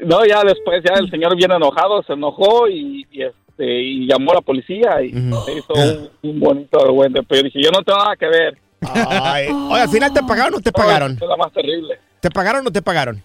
No, 0.00 0.24
ya 0.26 0.42
después, 0.42 0.82
ya 0.84 0.94
el 0.98 1.10
señor 1.10 1.36
bien 1.36 1.52
enojado, 1.52 2.02
se 2.02 2.12
enojó 2.14 2.68
y, 2.68 3.06
y, 3.12 3.22
este, 3.22 3.80
y 3.82 4.06
llamó 4.08 4.32
a 4.32 4.36
la 4.36 4.40
policía 4.40 5.00
y 5.02 5.12
se 5.12 5.52
hizo 5.52 5.72
un, 5.74 6.10
un 6.30 6.40
bonito 6.40 6.82
argüente. 6.84 7.22
Pero 7.22 7.40
yo 7.42 7.44
dije, 7.44 7.62
yo 7.62 7.70
no 7.70 7.82
tengo 7.82 7.98
nada 7.98 8.16
que 8.16 8.26
ver. 8.26 8.58
Ay, 8.92 9.48
oye, 9.48 9.80
al 9.82 9.88
final 9.88 10.12
te 10.12 10.22
pagaron 10.22 10.54
o 10.54 10.56
no 10.58 10.62
te 10.62 10.72
pagaron? 10.72 11.12
Es 11.12 11.20
la 11.28 11.36
más 11.36 11.52
terrible. 11.52 11.98
¿Te 12.20 12.30
pagaron 12.30 12.60
o 12.60 12.64
no 12.64 12.72
te 12.72 12.82
pagaron? 12.82 13.22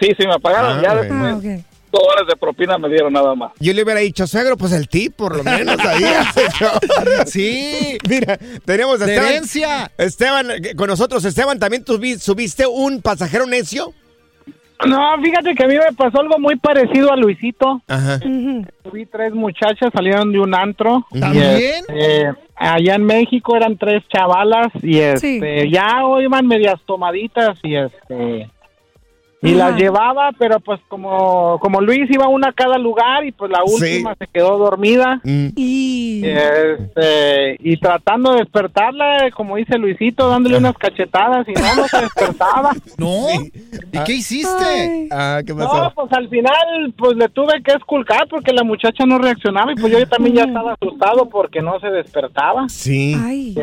Sí, 0.00 0.08
sí, 0.18 0.26
me 0.26 0.38
pagaron. 0.38 0.78
Ah, 0.78 0.82
ya. 0.82 0.90
Ah, 0.92 0.94
después, 0.96 1.64
dos 1.90 2.02
horas 2.10 2.26
de 2.28 2.36
propina 2.36 2.78
me 2.78 2.88
dieron 2.88 3.12
nada 3.12 3.34
más. 3.34 3.52
Yo 3.60 3.72
le 3.72 3.82
hubiera 3.82 4.00
dicho, 4.00 4.26
suegro, 4.26 4.56
pues 4.56 4.72
el 4.72 4.88
tip, 4.88 5.14
por 5.16 5.36
lo 5.36 5.42
menos 5.44 5.78
ahí. 5.80 6.04
Sí, 7.26 7.98
Mira, 8.08 8.38
tenemos 8.64 9.00
a 9.00 9.04
Esteban. 9.04 9.26
herencia. 9.28 9.92
Esteban, 9.98 10.50
eh, 10.50 10.74
con 10.74 10.88
nosotros, 10.88 11.24
Esteban, 11.24 11.58
¿también 11.58 11.84
subiste 12.18 12.66
un 12.66 13.02
pasajero 13.02 13.46
necio? 13.46 13.92
No, 14.86 15.22
fíjate 15.22 15.54
que 15.54 15.64
a 15.64 15.68
mí 15.68 15.74
me 15.74 15.94
pasó 15.96 16.20
algo 16.20 16.38
muy 16.38 16.56
parecido 16.56 17.12
a 17.12 17.16
Luisito. 17.16 17.82
Ajá. 17.88 18.18
Vi 18.92 19.06
tres 19.06 19.32
muchachas, 19.32 19.90
salieron 19.94 20.32
de 20.32 20.40
un 20.40 20.54
antro. 20.54 21.06
¿También? 21.18 21.84
Eh, 21.88 22.32
allá 22.56 22.94
en 22.94 23.04
México 23.04 23.56
eran 23.56 23.76
tres 23.76 24.02
chavalas 24.08 24.68
y 24.82 24.98
este, 24.98 25.70
ya 25.70 26.04
o 26.04 26.20
iban 26.20 26.46
medias 26.46 26.80
tomaditas 26.86 27.58
y 27.62 27.76
este 27.76 28.50
y 29.42 29.54
Ajá. 29.58 29.70
las 29.70 29.76
llevaba, 29.80 30.30
pero 30.38 30.60
pues 30.60 30.80
como 30.88 31.58
como 31.60 31.80
Luis 31.80 32.08
iba 32.10 32.28
una 32.28 32.48
a 32.48 32.52
cada 32.52 32.78
lugar 32.78 33.24
y 33.24 33.32
pues 33.32 33.50
la 33.50 33.58
Sí. 33.66 33.74
última 33.74 34.14
se 34.16 34.26
quedó 34.28 34.56
dormida. 34.58 35.20
Mm. 35.24 35.48
Y... 35.56 36.22
Este, 36.24 37.56
y 37.60 37.76
tratando 37.78 38.32
de 38.32 38.38
despertarla, 38.40 39.30
como 39.34 39.56
dice 39.56 39.78
Luisito, 39.78 40.28
dándole 40.28 40.58
unas 40.58 40.74
cachetadas 40.76 41.46
y 41.48 41.52
no, 41.52 41.74
no 41.76 41.88
se 41.88 42.00
despertaba. 42.00 42.72
¿No? 42.98 43.26
¿Y 43.92 43.98
qué 44.04 44.12
hiciste? 44.14 44.64
Ay. 44.64 45.08
Ah, 45.10 45.40
¿qué 45.46 45.52
No, 45.54 45.58
pasó? 45.68 45.92
pues 45.94 46.12
al 46.12 46.28
final, 46.28 46.94
pues 46.96 47.16
le 47.16 47.28
tuve 47.28 47.62
que 47.62 47.72
esculcar 47.72 48.26
porque 48.28 48.52
la 48.52 48.62
muchacha 48.64 49.04
no 49.06 49.18
reaccionaba 49.18 49.72
y 49.72 49.76
pues 49.76 49.92
yo 49.92 50.06
también 50.08 50.36
ya 50.36 50.44
estaba 50.44 50.74
asustado 50.74 51.28
porque 51.28 51.60
no 51.60 51.78
se 51.80 51.88
despertaba. 51.90 52.68
Sí. 52.68 53.14
Ay. 53.22 53.54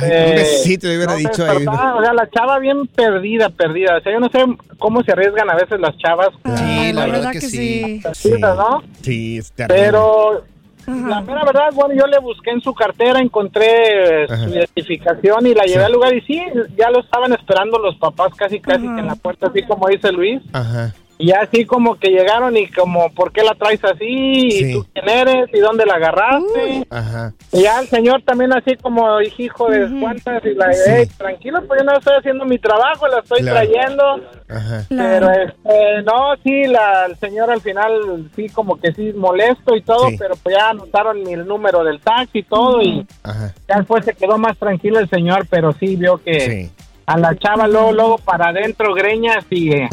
Ay, 0.00 0.30
un 0.30 0.34
besito 0.36 0.86
le 0.88 0.96
hubiera 0.96 1.12
no 1.12 1.18
dicho 1.18 1.44
ahí. 1.44 1.58
despertaba, 1.58 1.96
O 1.96 2.02
sea, 2.02 2.12
la 2.12 2.28
chava 2.30 2.58
bien 2.58 2.86
perdida, 2.88 3.48
perdida. 3.50 3.98
O 3.98 4.00
sea, 4.00 4.12
yo 4.12 4.20
no 4.20 4.28
sé 4.28 4.38
cómo 4.78 5.02
se 5.02 5.11
arriesgan 5.12 5.50
a 5.50 5.54
veces 5.54 5.80
las 5.80 5.96
chavas, 5.98 6.28
Ay, 6.44 6.92
la 6.92 7.06
verdad 7.06 7.32
que 7.32 7.40
sí. 7.40 8.00
Sí, 8.14 8.32
¿no? 8.40 8.82
sí. 9.02 9.40
Pero 9.68 10.44
Ajá. 10.86 11.08
la 11.08 11.20
mera 11.20 11.44
verdad, 11.44 11.68
bueno, 11.74 11.94
yo 11.94 12.06
le 12.06 12.18
busqué 12.18 12.50
en 12.50 12.60
su 12.60 12.74
cartera, 12.74 13.20
encontré 13.20 14.24
Ajá. 14.24 14.44
su 14.44 14.50
identificación 14.50 15.46
y 15.46 15.54
la 15.54 15.64
llevé 15.64 15.78
Sí. 15.80 15.84
al 15.86 15.92
lugar 15.92 16.14
y 16.14 16.20
sí, 16.22 16.40
ya 16.76 16.90
lo 16.90 17.00
estaban 17.00 17.32
esperando 17.32 17.78
los 17.78 17.96
papás 17.96 18.34
casi 18.36 18.58
casi 18.60 18.82
que 18.82 19.00
en 19.00 19.06
la 19.06 19.14
puerta, 19.16 19.46
así 19.48 19.62
como 19.62 19.86
dice 19.88 20.10
Luis. 20.12 20.40
Ajá. 20.52 20.92
Y 21.24 21.30
así 21.30 21.64
como 21.64 21.94
que 21.94 22.08
llegaron 22.10 22.56
y 22.56 22.66
como, 22.66 23.08
¿por 23.12 23.30
qué 23.30 23.44
la 23.44 23.54
traes 23.54 23.78
así? 23.84 24.04
¿Y 24.08 24.72
tú 24.72 24.84
quién 24.92 25.08
eres? 25.08 25.48
¿Y 25.54 25.60
dónde 25.60 25.86
la 25.86 25.94
agarraste? 25.94 26.84
Ajá. 26.90 27.32
Y 27.52 27.62
ya 27.62 27.78
el 27.78 27.86
señor 27.86 28.22
también 28.22 28.52
así 28.52 28.74
como 28.76 29.20
hijo 29.20 29.70
de 29.70 29.88
cuantas 30.00 30.44
y 30.44 30.54
la 30.54 30.72
"Ey, 30.72 31.06
tranquilo, 31.06 31.62
pues 31.68 31.80
yo 31.80 31.84
no 31.84 31.96
estoy 31.96 32.14
haciendo 32.18 32.44
mi 32.44 32.58
trabajo, 32.58 33.06
la 33.06 33.20
estoy 33.20 33.42
Claro. 33.42 33.56
trayendo. 33.70 34.04
Ajá. 34.48 34.84
Pero 34.88 35.30
este, 35.30 36.02
no, 36.04 36.34
sí, 36.42 36.64
la, 36.64 37.06
el 37.06 37.16
señor 37.18 37.52
al 37.52 37.60
final 37.60 38.28
sí 38.34 38.48
como 38.48 38.80
que 38.80 38.92
sí 38.92 39.12
molesto 39.14 39.76
y 39.76 39.82
todo, 39.82 40.08
Sí. 40.08 40.16
pero 40.18 40.34
pues 40.42 40.56
ya 40.56 40.70
anotaron 40.70 41.18
el 41.28 41.46
número 41.46 41.84
del 41.84 42.00
taxi 42.00 42.40
y 42.40 42.42
todo 42.42 42.82
y 42.82 43.06
Ajá. 43.22 43.54
ya 43.68 43.76
después 43.76 44.04
se 44.04 44.14
quedó 44.14 44.38
más 44.38 44.58
tranquilo 44.58 44.98
el 44.98 45.08
señor, 45.08 45.46
pero 45.48 45.72
sí 45.72 45.94
vio 45.94 46.18
que 46.18 46.68
a 47.06 47.18
la 47.18 47.36
chava 47.36 47.66
luego, 47.66 47.92
luego 47.92 48.18
para 48.18 48.48
adentro 48.48 48.94
greñas 48.94 49.44
y... 49.50 49.72
eh, 49.72 49.88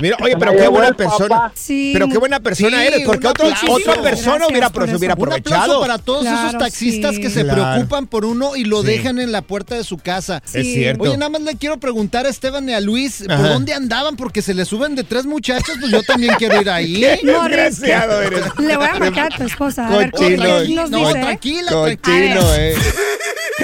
Mira, 0.00 0.16
oye, 0.22 0.36
pero 0.38 0.52
qué 0.52 0.68
buena 0.68 0.92
persona. 0.92 1.28
papá. 1.28 1.52
Pero 1.66 2.08
qué 2.08 2.18
buena 2.18 2.40
persona 2.40 2.80
Sí, 2.80 2.86
eres, 2.86 3.02
porque 3.06 3.26
un 3.26 3.30
otro, 3.32 3.46
aplauso. 3.48 3.72
otra 3.72 4.02
persona 4.02 4.46
hubiera, 4.48 4.70
pro- 4.70 4.86
se 4.86 4.96
hubiera 4.96 5.14
Un 5.14 5.22
aplauso 5.32 5.40
aprovechado. 5.48 5.80
para 5.80 5.98
todos 5.98 6.26
esos 6.26 6.58
taxistas 6.58 7.18
que 7.18 7.30
se 7.30 7.42
Claro. 7.44 7.62
preocupan 7.74 8.06
por 8.06 8.24
uno 8.24 8.54
y 8.56 8.64
lo 8.64 8.82
Sí. 8.82 8.88
dejan 8.88 9.18
en 9.18 9.32
la 9.32 9.42
puerta 9.42 9.74
de 9.74 9.84
su 9.84 9.96
casa. 9.98 10.42
Es 10.46 10.50
Sí. 10.52 10.74
cierto. 10.74 11.02
Oye, 11.04 11.16
nada 11.16 11.30
más 11.30 11.42
le 11.42 11.56
quiero 11.56 11.78
preguntar 11.78 12.26
a 12.26 12.28
Esteban 12.28 12.68
y 12.68 12.72
a 12.74 12.80
Luis, 12.80 13.22
¿por 13.22 13.32
Ajá. 13.32 13.48
dónde 13.48 13.72
andaban? 13.74 14.16
Porque 14.16 14.42
se 14.42 14.54
le 14.54 14.64
suben 14.64 14.94
de 14.94 15.04
tres 15.04 15.24
muchachos, 15.26 15.76
pues 15.80 15.90
yo 15.90 16.02
también 16.02 16.34
quiero 16.38 16.60
ir 16.60 16.68
ahí. 16.70 17.00
Qué 17.00 17.20
desgraciado 17.24 18.22
eres. 18.22 18.42
Le 18.58 18.76
voy 18.76 18.86
a 18.86 18.94
marcar 18.98 19.32
a 19.32 19.36
tu 19.36 19.44
esposa. 19.44 19.88
A 19.88 19.96
ver 19.96 20.10
Cochino. 20.10 20.42
qué 20.62 20.74
nos 20.74 20.90
No, 20.90 20.98
dice. 20.98 21.12
tranquila, 21.20 21.70
Cochino, 21.72 22.54
eh. 22.56 22.74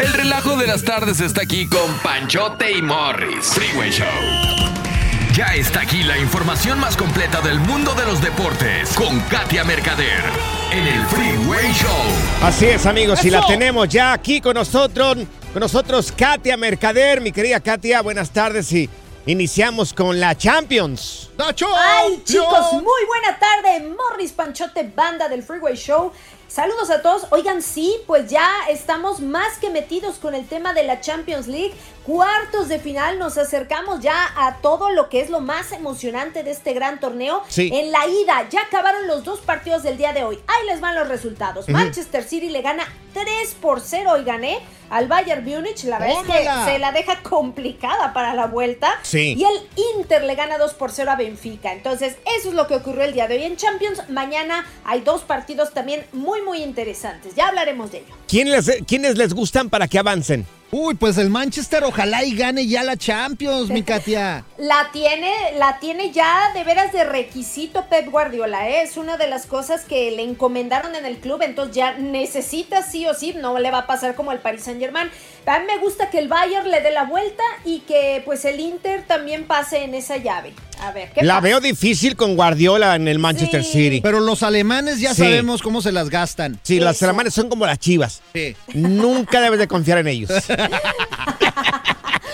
El 0.01 0.13
relajo 0.13 0.57
de 0.57 0.69
las 0.69 0.85
tardes 0.85 1.21
está 1.21 1.43
aquí 1.43 1.67
con 1.67 1.93
Panchote 2.05 2.71
y 2.71 2.81
Morris. 2.83 3.47
Freeway 3.47 3.91
Show. 3.91 4.07
Ya 5.35 5.47
está 5.57 5.81
aquí 5.81 6.05
la 6.05 6.17
información 6.17 6.79
más 6.79 6.97
completa 6.97 7.41
del 7.41 7.59
mundo 7.59 7.95
de 7.95 8.05
los 8.05 8.23
deportes 8.23 8.91
con 8.95 9.19
Katia 9.23 9.65
Mercader 9.65 10.23
en 10.71 10.87
el 10.87 11.05
Freeway 11.07 11.73
Show. 11.73 11.91
Así 12.45 12.67
es, 12.67 12.87
amigos, 12.87 13.25
y 13.25 13.31
la 13.31 13.45
tenemos 13.45 13.89
ya 13.89 14.13
aquí 14.13 14.41
con 14.41 14.55
nosotros, 14.55 15.17
con 15.53 15.61
nosotros 15.61 16.13
Katia 16.17 16.57
Mercader, 16.57 17.21
mi 17.21 17.33
querida 17.33 17.59
Katia, 17.59 18.01
buenas 18.01 18.31
tardes 18.31 18.71
y 18.71 18.89
iniciamos 19.27 19.93
con 19.93 20.21
la 20.21 20.37
Champions. 20.37 21.31
Ay, 21.39 22.23
chicos, 22.25 22.73
muy 22.75 23.05
buena 23.09 23.37
tarde. 23.37 23.89
Morris 23.97 24.31
Panchote, 24.31 24.93
banda 24.95 25.29
del 25.29 25.43
Freeway 25.43 25.75
Show. 25.75 26.13
Saludos 26.49 26.89
a 26.89 27.03
todos. 27.03 27.27
Oigan, 27.29 27.61
sí, 27.61 27.95
pues 28.07 28.31
ya 28.31 28.49
estamos 28.71 29.21
más 29.21 29.59
que 29.59 29.69
metidos 29.69 30.19
con 30.19 30.35
el 30.35 30.49
tema 30.49 30.73
de 30.73 30.83
la 30.83 31.03
Champions 31.03 31.47
League. 31.47 31.75
Cuartos 32.09 32.69
de 32.69 32.79
final, 32.79 33.19
nos 33.19 33.37
acercamos 33.37 34.01
ya 34.01 34.15
a 34.35 34.63
todo 34.63 34.89
lo 34.89 35.11
que 35.11 35.21
es 35.21 35.29
lo 35.29 35.41
más 35.41 35.73
emocionante 35.73 36.43
de 36.43 36.53
este 36.53 36.73
gran 36.73 37.01
torneo. 37.01 37.43
Sí. 37.49 37.71
En 37.71 37.93
la 37.93 38.07
ida, 38.07 38.49
ya 38.49 38.63
acabaron 38.63 39.07
los 39.07 39.25
dos 39.25 39.41
partidos 39.41 39.83
del 39.83 39.99
día 39.99 40.15
de 40.15 40.25
hoy. 40.25 40.39
Ahí 40.47 40.67
les 40.69 40.81
van 40.81 40.95
los 40.95 41.07
resultados. 41.07 41.69
Manchester 41.69 42.25
City 42.25 42.49
le 42.49 42.63
gana 42.63 42.85
3 43.13 43.57
por 43.61 43.83
0 43.83 44.23
y 44.23 44.25
gané 44.25 44.59
al 44.89 45.07
Bayern 45.07 45.45
Múnich. 45.45 45.85
La 45.85 45.99
verdad 45.99 46.23
es 46.23 46.27
que 46.27 46.73
se 46.73 46.79
la 46.79 46.93
deja 46.93 47.23
complicada 47.23 48.15
para 48.15 48.33
la 48.33 48.47
vuelta. 48.47 48.89
Sí. 49.03 49.35
Y 49.37 49.45
el 49.45 49.69
Inter 49.95 50.25
le 50.25 50.35
gana 50.35 50.57
2 50.57 50.73
por 50.73 50.91
0 50.91 51.11
a 51.11 51.17
Benfica. 51.17 51.75
Entonces, 51.75 52.17
eso 52.39 52.49
es 52.49 52.55
lo 52.55 52.67
que 52.67 52.77
ocurrió 52.77 53.05
el 53.05 53.13
día 53.13 53.29
de 53.29 53.37
hoy 53.37 53.43
en 53.43 53.57
Champions. 53.59 54.09
Mañana 54.09 54.65
hay 54.83 55.03
dos 55.03 55.25
partidos 55.25 55.75
también 55.75 56.07
muy, 56.15 56.41
muy 56.41 56.63
interesantes. 56.63 57.35
Ya 57.35 57.49
hablaremos 57.49 57.93
de 57.93 57.99
ello. 57.99 58.15
¿Quién 58.27 58.51
les, 58.51 58.83
¿Quiénes 58.87 59.19
les 59.19 59.35
gustan 59.35 59.69
para 59.69 59.87
que 59.89 59.99
avancen? 59.99 60.47
Uy, 60.71 60.97
pues 60.97 61.17
el 61.17 61.31
Manchester 61.31 61.83
ojalá 61.85 62.25
y 62.25 62.37
gane 62.37 62.67
ya 62.67 62.83
la 62.83 62.99
Champions, 62.99 63.71
mi 63.71 63.83
Katia. 63.85 64.45
La 64.59 64.91
tiene, 64.93 65.33
la 65.57 65.79
tiene 65.79 66.13
ya 66.13 66.53
de 66.53 66.63
veras 66.63 66.93
de 66.93 67.05
requisito 67.05 67.87
Pep 67.87 68.11
Guardiola, 68.11 68.69
¿eh? 68.69 68.83
es 68.83 68.99
una 68.99 69.17
de 69.17 69.29
las 69.29 69.47
cosas 69.47 69.87
que 69.87 70.11
le 70.11 70.23
encomendaron 70.23 70.95
en 70.95 71.07
el 71.07 71.21
club, 71.21 71.41
entonces 71.41 71.75
ya 71.75 71.95
necesita 71.95 72.83
sí 72.83 73.07
o 73.07 73.15
sí, 73.15 73.33
no 73.33 73.59
le 73.59 73.71
va 73.71 73.79
a 73.79 73.87
pasar 73.87 74.15
como 74.15 74.31
al 74.31 74.41
Paris 74.41 74.65
Saint 74.65 74.79
Germain. 74.79 75.11
A 75.47 75.59
mí 75.59 75.65
me 75.67 75.79
gusta 75.79 76.11
que 76.11 76.19
el 76.19 76.29
Bayern 76.29 76.71
le 76.71 76.83
dé 76.83 76.91
la 76.91 77.05
vuelta 77.05 77.43
y 77.65 77.81
que 77.81 78.21
pues 78.27 78.45
el 78.45 78.61
Inter 78.61 79.05
también 79.07 79.47
pase 79.47 79.85
en 79.85 79.95
esa 79.95 80.19
llave. 80.19 80.53
A 80.81 80.93
ver, 80.93 81.11
¿qué 81.13 81.23
La 81.23 81.35
pasa? 81.35 81.41
veo 81.45 81.61
difícil 81.61 82.15
con 82.17 82.37
Guardiola 82.37 82.95
en 82.95 83.09
el 83.09 83.19
Manchester 83.19 83.65
Sí. 83.65 83.73
City. 83.73 84.01
Pero 84.01 84.21
los 84.21 84.43
alemanes 84.43 85.01
ya 85.01 85.15
Sí. 85.15 85.23
sabemos 85.23 85.61
cómo 85.63 85.83
se 85.83 85.93
las 85.93 86.09
gastan. 86.11 86.59
Sí, 86.63 86.79
las 86.81 87.03
alemanes 87.03 87.35
son 87.35 87.49
como 87.49 87.67
las 87.67 87.79
chivas. 87.79 88.23
Sí. 88.35 88.55
Nunca 88.75 89.41
debes 89.41 89.59
de 89.59 89.67
confiar 89.69 89.99
en 89.99 90.09
ellos. 90.09 90.31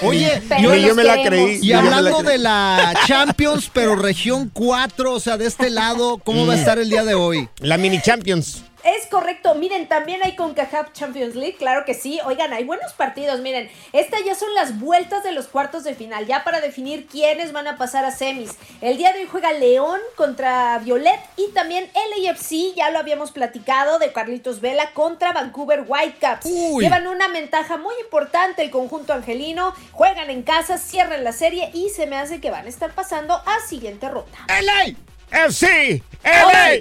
Oye, 0.02 0.42
yo 0.60 0.94
me 0.94 1.04
la 1.04 1.22
creí. 1.22 1.58
Y 1.62 1.68
la 1.68 1.78
hablando 1.78 2.18
creí. 2.18 2.32
de 2.32 2.38
la 2.38 2.94
Champions, 3.06 3.70
pero 3.72 3.96
región 3.96 4.50
4, 4.52 5.12
o 5.14 5.20
sea, 5.20 5.36
de 5.38 5.46
este 5.46 5.70
lado, 5.70 6.18
¿cómo 6.18 6.46
va 6.46 6.52
a 6.52 6.56
Mm. 6.56 6.58
estar 6.58 6.78
el 6.78 6.90
día 6.90 7.04
de 7.04 7.14
hoy? 7.14 7.48
La 7.60 7.78
mini 7.78 8.00
Champions. 8.02 8.62
Es 8.84 9.06
correcto, 9.06 9.54
miren, 9.54 9.88
también 9.88 10.22
hay 10.22 10.36
CONCACAF 10.36 10.92
Champions 10.92 11.34
League, 11.34 11.56
claro 11.56 11.86
que 11.86 11.94
sí. 11.94 12.20
Oigan, 12.26 12.52
hay 12.52 12.64
buenos 12.64 12.92
partidos, 12.92 13.40
miren, 13.40 13.70
estas 13.94 14.22
ya 14.24 14.34
son 14.34 14.52
las 14.54 14.78
vueltas 14.78 15.24
de 15.24 15.32
los 15.32 15.46
cuartos 15.46 15.84
de 15.84 15.94
final, 15.94 16.26
ya 16.26 16.44
para 16.44 16.60
definir 16.60 17.06
quiénes 17.06 17.52
van 17.52 17.66
a 17.66 17.78
pasar 17.78 18.04
a 18.04 18.10
semis. 18.10 18.50
El 18.82 18.98
día 18.98 19.14
de 19.14 19.20
hoy 19.20 19.28
juega 19.30 19.54
León 19.54 20.00
contra 20.16 20.78
Violet 20.80 21.18
y 21.38 21.48
también 21.52 21.90
LAFC, 21.94 22.74
ya 22.76 22.90
lo 22.90 22.98
habíamos 22.98 23.32
platicado, 23.32 23.98
de 23.98 24.12
Carlitos 24.12 24.60
Vela 24.60 24.90
contra 24.92 25.32
Vancouver 25.32 25.84
Whitecaps. 25.86 26.44
Llevan 26.44 27.06
una 27.06 27.28
ventaja 27.28 27.78
muy 27.78 27.94
importante 28.02 28.62
el 28.62 28.70
conjunto 28.70 29.14
angelino, 29.14 29.74
juegan 29.92 30.28
en 30.28 30.42
casa, 30.42 30.76
cierran 30.76 31.24
la 31.24 31.32
serie 31.32 31.70
y 31.72 31.88
se 31.88 32.06
me 32.06 32.16
hace 32.16 32.38
que 32.38 32.50
van 32.50 32.66
a 32.66 32.68
estar 32.68 32.92
pasando 32.92 33.34
a 33.34 33.60
siguiente 33.66 34.10
ronda. 34.10 34.38
¡LA! 34.48 35.13
FC, 35.30 36.02
LA, 36.24 36.74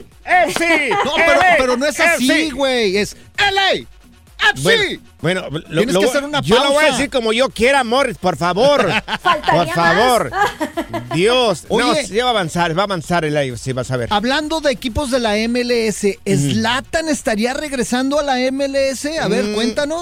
FC. 0.45 0.89
No, 1.06 1.12
pero, 1.15 1.39
pero 1.58 1.77
no 1.77 1.86
es 1.86 1.99
así, 1.99 2.51
güey. 2.51 2.97
Es 2.97 3.15
LA. 3.38 3.86
FC. 4.51 4.99
Bueno, 5.21 5.49
bueno, 5.49 5.65
lo- 5.69 5.77
Tienes 5.77 5.93
lo 5.93 6.01
que 6.01 6.06
hacer 6.08 6.23
una 6.25 6.41
yo 6.41 6.56
lo 6.58 6.71
voy 6.71 6.84
a 6.84 6.88
pausa. 6.88 6.97
decir 6.97 7.10
como 7.10 7.32
yo 7.32 7.49
quiera, 7.49 7.84
Morris, 7.86 8.17
por 8.17 8.36
favor. 8.36 8.86
por 9.51 9.69
favor. 9.69 10.29
Dios. 11.13 11.63
no, 11.69 11.75
Oye. 11.77 12.06
sí 12.06 12.17
va 12.17 12.25
a 12.27 12.29
avanzar, 12.32 12.77
va 12.77 12.82
a 12.82 12.86
avanzar 12.86 13.23
el 13.23 13.58
sí, 13.58 13.71
vas 13.71 13.89
a 13.91 13.95
ver. 13.97 14.10
Hablando 14.12 14.60
de 14.60 14.71
equipos 14.71 15.12
de 15.12 15.19
la 15.19 15.36
MLS, 15.47 16.17
¿Slatan 16.25 17.08
estaría 17.08 17.53
regresando 17.53 18.19
a 18.19 18.23
la 18.23 18.36
MLS? 18.51 19.06
A 19.19 19.29
ver, 19.29 19.45
Mm, 19.45 19.53
cuéntanos. 19.56 20.01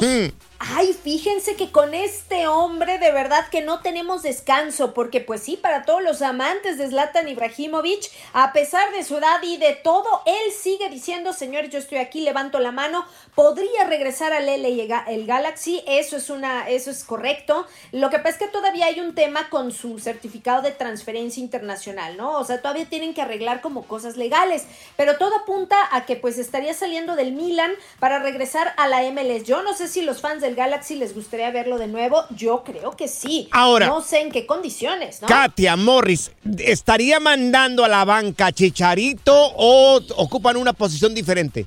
Ay, 0.64 0.94
fíjense 0.94 1.56
que 1.56 1.72
con 1.72 1.96
este 1.96 2.48
hombre 2.48 3.00
de 3.00 3.12
verdad 3.12 3.50
que 3.50 3.62
no 3.62 3.82
tenemos 3.82 4.22
descanso, 4.22 4.94
porque 4.94 5.20
pues 5.20 5.42
sí, 5.42 5.58
para 5.58 5.86
todos 5.86 6.04
los 6.04 6.22
amantes 6.22 6.78
de 6.78 6.88
Zlatan 6.88 7.28
Ibrahimovic, 7.28 8.12
a 8.34 8.54
pesar 8.54 8.92
de 8.92 9.04
su 9.04 9.18
edad 9.18 9.42
y 9.42 9.58
de 9.58 9.74
todo, 9.74 10.22
él 10.28 10.52
sigue 10.56 10.88
diciendo, 10.90 11.34
señor, 11.34 11.70
yo 11.70 11.80
estoy 11.80 11.98
aquí, 11.98 12.22
levanto 12.22 12.60
la 12.60 12.72
mano, 12.72 13.08
podría 13.34 13.86
regresar 13.86 14.34
al 14.34 14.46
LA 14.46 15.06
el 15.08 15.26
Galaxy, 15.26 15.82
eso 15.88 16.18
es 16.18 16.30
una, 16.30 16.70
eso 16.70 16.92
es 16.92 17.04
correcto. 17.06 17.66
Lo 17.92 18.12
que 18.12 18.20
pasa 18.20 18.30
es 18.30 18.38
que 18.38 18.48
todavía 18.48 18.86
hay 18.86 19.00
un 19.00 19.16
tema 19.16 19.50
con 19.50 19.72
su 19.72 19.98
certificado 19.98 20.62
de 20.62 20.70
transferencia 20.70 21.42
internacional, 21.42 22.18
¿no? 22.18 22.38
O 22.38 22.46
sea, 22.46 22.62
todavía 22.62 22.86
tienen 22.86 23.16
que 23.16 23.24
arreglar 23.24 23.62
como 23.62 23.88
cosas 23.88 24.16
legales, 24.16 24.66
pero 24.96 25.18
todo 25.18 25.38
apunta 25.38 25.78
a 25.92 26.06
que 26.06 26.18
pues 26.18 26.38
estaría 26.38 26.76
saliendo 26.76 27.16
del 27.16 27.32
Milan 27.32 27.72
para 28.00 28.20
regresar 28.20 28.76
a 28.78 28.88
la 28.88 29.02
MLS. 29.10 29.44
Yo 29.44 29.64
no 29.64 29.74
sé 29.74 29.88
si 29.88 30.04
los 30.04 30.22
fans 30.22 30.42
del 30.42 30.51
Galaxy 30.56 30.96
les 30.96 31.14
gustaría 31.14 31.52
verlo 31.52 31.78
de 31.78 31.88
nuevo, 31.88 32.24
yo 32.36 32.64
creo 32.64 32.92
que 32.92 33.08
sí. 33.08 33.48
Ahora. 33.52 33.88
No 33.88 34.02
sé 34.02 34.22
en 34.22 34.32
qué 34.32 34.46
condiciones, 34.46 35.22
¿no? 35.22 35.28
Katia 35.28 35.76
Morris, 35.76 36.32
¿estaría 36.60 37.20
mandando 37.20 37.84
a 37.86 37.88
la 37.88 38.06
banca 38.06 38.52
Chicharito 38.52 39.34
o 39.34 40.00
ocupan 40.18 40.58
una 40.58 40.74
posición 40.74 41.14
diferente? 41.14 41.66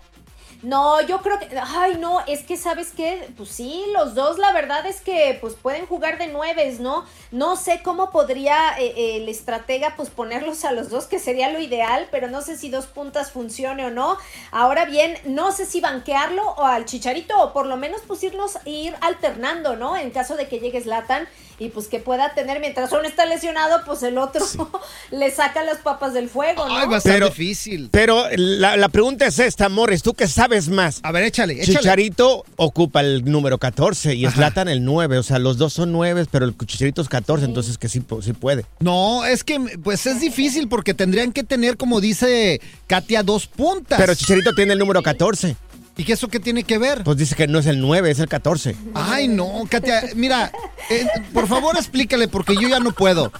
No, 0.64 1.02
yo 1.02 1.20
creo 1.20 1.38
que, 1.38 1.48
ay, 1.62 1.98
no, 1.98 2.20
es 2.26 2.42
que 2.42 2.56
sabes 2.56 2.90
qué, 2.96 3.28
pues 3.36 3.50
sí, 3.50 3.84
los 3.92 4.14
dos, 4.14 4.38
la 4.38 4.50
verdad 4.50 4.86
es 4.86 5.02
que 5.02 5.36
pues 5.38 5.56
pueden 5.56 5.84
jugar 5.84 6.16
de 6.16 6.28
nueves, 6.28 6.80
¿no? 6.80 7.04
No 7.32 7.56
sé 7.56 7.82
cómo 7.82 8.10
podría 8.10 8.70
eh, 8.78 8.94
eh, 8.96 9.16
el 9.18 9.28
estratega 9.28 9.94
pues 9.94 10.08
ponerlos 10.08 10.64
a 10.64 10.72
los 10.72 10.88
dos, 10.88 11.04
que 11.04 11.18
sería 11.18 11.50
lo 11.50 11.60
ideal, 11.60 12.08
pero 12.10 12.30
no 12.30 12.40
sé 12.40 12.56
si 12.56 12.70
dos 12.70 12.86
puntas 12.86 13.30
funcione 13.30 13.84
o 13.84 13.90
no. 13.90 14.16
Ahora 14.52 14.86
bien, 14.86 15.18
no 15.26 15.52
sé 15.52 15.66
si 15.66 15.82
banquearlo 15.82 16.42
o 16.56 16.64
al 16.64 16.86
chicharito 16.86 17.38
o 17.42 17.52
por 17.52 17.66
lo 17.66 17.76
menos 17.76 18.00
pues 18.06 18.22
irlos, 18.24 18.56
ir 18.64 18.94
alternando, 19.02 19.76
¿no? 19.76 19.98
En 19.98 20.12
caso 20.12 20.34
de 20.34 20.48
que 20.48 20.60
llegue 20.60 20.80
Zlatan 20.80 21.28
y 21.58 21.68
pues 21.68 21.86
que 21.86 22.00
pueda 22.00 22.34
tener, 22.34 22.60
mientras 22.60 22.90
uno 22.92 23.02
está 23.02 23.26
lesionado, 23.26 23.82
pues 23.84 24.02
el 24.02 24.18
otro 24.18 24.44
le 25.10 25.30
saca 25.30 25.62
las 25.62 25.78
papas 25.78 26.14
del 26.14 26.28
fuego, 26.28 26.68
¿no? 26.68 26.98
pero, 27.02 27.28
difícil. 27.28 27.88
Pero 27.90 28.24
la, 28.36 28.76
la 28.76 28.88
pregunta 28.88 29.26
es 29.26 29.38
esta, 29.38 29.68
Morris, 29.68 30.02
tú 30.02 30.14
que 30.14 30.26
sabes 30.26 30.68
más. 30.68 31.00
A 31.02 31.12
ver, 31.12 31.24
échale, 31.24 31.54
échale. 31.54 31.78
Chicharito 31.78 32.44
ocupa 32.56 33.00
el 33.00 33.24
número 33.24 33.58
14 33.58 34.14
y 34.14 34.26
Zlatan 34.26 34.68
el 34.68 34.84
9. 34.84 35.18
O 35.18 35.22
sea, 35.22 35.38
los 35.38 35.58
dos 35.58 35.72
son 35.72 35.92
9, 35.92 36.26
pero 36.30 36.46
el 36.46 36.56
Chicharito 36.56 37.02
es 37.02 37.08
14, 37.08 37.44
entonces 37.44 37.78
que 37.78 37.88
sí, 37.88 38.02
sí 38.22 38.32
puede. 38.32 38.66
No, 38.80 39.24
es 39.24 39.44
que 39.44 39.60
pues 39.82 40.06
es 40.06 40.20
difícil 40.20 40.68
porque 40.68 40.94
tendrían 40.94 41.32
que 41.32 41.44
tener, 41.44 41.76
como 41.76 42.00
dice 42.00 42.60
Katia, 42.86 43.22
dos 43.22 43.46
puntas. 43.46 43.98
Pero 43.98 44.14
Chicharito 44.14 44.52
tiene 44.54 44.72
el 44.72 44.78
número 44.78 45.02
14. 45.02 45.56
¿Y 45.96 46.04
qué 46.04 46.14
eso 46.14 46.28
qué 46.28 46.40
tiene 46.40 46.64
que 46.64 46.78
ver? 46.78 47.04
Pues 47.04 47.16
dice 47.16 47.36
que 47.36 47.46
no 47.46 47.60
es 47.60 47.66
el 47.66 47.80
9, 47.80 48.10
es 48.10 48.18
el 48.18 48.28
14. 48.28 48.74
Ay, 48.94 49.28
no, 49.28 49.62
Katia, 49.70 50.02
mira, 50.16 50.50
eh, 50.90 51.06
por 51.32 51.46
favor 51.46 51.76
explícale 51.76 52.28
porque 52.28 52.54
yo 52.54 52.68
ya 52.68 52.80
no 52.80 52.92
puedo. 52.92 53.32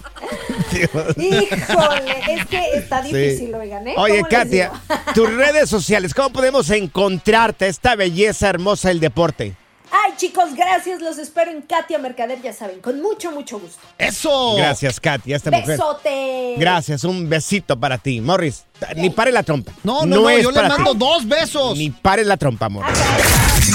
Híjole, 1.17 2.23
es 2.29 2.45
que 2.45 2.61
está 2.75 3.01
difícil, 3.01 3.53
oigan, 3.55 3.87
¿eh? 3.87 3.95
Oye, 3.97 4.19
¿Cómo 4.21 4.27
les 4.29 4.39
Katia, 4.39 4.71
tus 5.13 5.31
redes 5.33 5.69
sociales, 5.69 6.13
¿cómo 6.13 6.31
podemos 6.31 6.69
encontrarte 6.69 7.67
esta 7.67 7.95
belleza 7.95 8.49
hermosa 8.49 8.89
del 8.89 8.99
deporte? 8.99 9.55
Ay, 9.91 10.13
chicos, 10.17 10.55
gracias. 10.55 11.01
Los 11.01 11.17
espero 11.17 11.51
en 11.51 11.61
Katia 11.61 11.97
Mercader, 11.97 12.41
ya 12.41 12.51
saben, 12.51 12.81
con 12.81 13.01
mucho, 13.01 13.31
mucho 13.31 13.59
gusto. 13.59 13.79
¡Eso! 13.97 14.55
Gracias, 14.57 14.99
Katia, 14.99 15.37
esta 15.37 15.51
mujer. 15.51 15.67
Besote. 15.67 16.55
Gracias, 16.57 17.03
un 17.03 17.29
besito 17.29 17.79
para 17.79 17.97
ti. 17.97 18.19
Morris, 18.19 18.65
ni 18.95 19.09
pare 19.09 19.31
la 19.31 19.43
trompa. 19.43 19.71
No, 19.83 20.05
no, 20.05 20.17
no, 20.17 20.29
es 20.29 20.43
yo 20.43 20.51
le 20.51 20.63
mando 20.63 20.91
ti. 20.91 20.97
dos 20.97 21.27
besos. 21.27 21.77
Ni 21.77 21.91
pare 21.91 22.25
la 22.25 22.35
trompa, 22.35 22.67
Morris. 22.67 22.97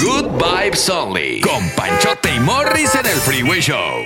Good 0.01 0.31
Vibes 0.41 0.89
Only. 0.89 1.41
Con 1.41 1.69
Panchote 1.75 2.33
y 2.33 2.39
Morris 2.39 2.95
en 2.95 3.05
el 3.05 3.17
Freeway 3.17 3.61
Show. 3.61 4.03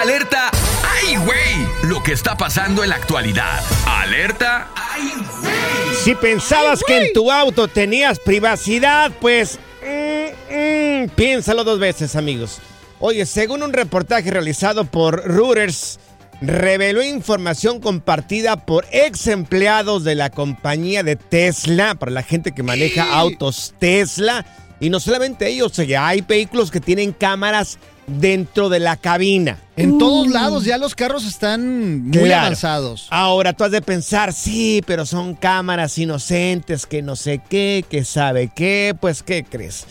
Alerta. 0.00 0.52
¡Ay, 0.84 1.16
güey! 1.16 1.90
Lo 1.90 2.00
que 2.00 2.12
está 2.12 2.36
pasando 2.36 2.84
en 2.84 2.90
la 2.90 2.94
actualidad. 2.94 3.60
Alerta. 3.86 4.68
¡Ay, 4.76 5.12
güey! 5.40 5.96
Si 6.04 6.14
pensabas 6.14 6.84
que 6.86 7.06
en 7.06 7.12
tu 7.12 7.32
auto 7.32 7.66
tenías 7.66 8.20
privacidad, 8.20 9.10
pues 9.20 9.58
mm, 9.82 10.54
mm, 10.54 11.08
piénsalo 11.16 11.64
dos 11.64 11.80
veces, 11.80 12.14
amigos. 12.14 12.60
Oye, 13.00 13.26
según 13.26 13.64
un 13.64 13.72
reportaje 13.72 14.30
realizado 14.30 14.84
por 14.84 15.26
Reuters, 15.26 15.98
reveló 16.40 17.02
información 17.02 17.80
compartida 17.80 18.66
por 18.66 18.84
ex 18.92 19.26
empleados 19.26 20.04
de 20.04 20.14
la 20.14 20.30
compañía 20.30 21.02
de 21.02 21.16
Tesla, 21.16 21.94
para 21.94 22.12
la 22.12 22.22
gente 22.22 22.52
que 22.52 22.62
maneja 22.62 23.16
autos 23.18 23.74
Tesla. 23.78 24.44
Y 24.78 24.90
no 24.90 25.00
solamente 25.00 25.48
ellos, 25.48 25.74
ya 25.76 26.06
hay 26.06 26.20
vehículos 26.20 26.70
que 26.70 26.80
tienen 26.80 27.12
cámaras 27.12 27.78
dentro 28.06 28.68
de 28.68 28.78
la 28.78 28.96
cabina. 28.96 29.58
En 29.76 29.98
todos 29.98 30.28
lados 30.28 30.64
ya 30.64 30.78
los 30.78 30.94
carros 30.94 31.26
están 31.26 32.02
muy 32.02 32.12
Claro. 32.24 32.42
avanzados. 32.46 33.08
Ahora 33.10 33.52
tú 33.54 33.64
has 33.64 33.70
de 33.70 33.82
pensar, 33.82 34.32
sí, 34.32 34.82
pero 34.86 35.06
son 35.06 35.34
cámaras 35.34 35.96
inocentes, 35.98 36.86
que 36.86 37.02
no 37.02 37.16
sé 37.16 37.40
qué, 37.48 37.84
que 37.88 38.04
sabe 38.04 38.50
qué, 38.54 38.94
pues 39.00 39.22
¿qué 39.22 39.44
crees? 39.44 39.86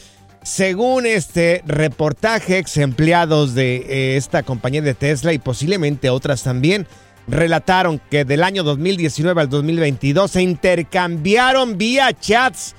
Según 0.46 1.08
este 1.08 1.64
reportaje, 1.66 2.60
ex 2.60 2.78
empleados 2.78 3.56
de 3.56 3.78
eh, 3.78 4.16
esta 4.16 4.44
compañía 4.44 4.84
de 4.84 4.94
Tesla 4.94 5.34
y 5.34 5.40
posiblemente 5.40 6.12
otras 6.12 6.44
también, 6.44 6.86
relataron 7.28 8.00
que 8.12 8.26
del 8.26 8.44
año 8.44 8.62
2019 8.62 9.42
al 9.42 9.50
2022 9.50 10.30
se 10.30 10.44
intercambiaron 10.44 11.80
vía 11.80 12.14
chats 12.14 12.76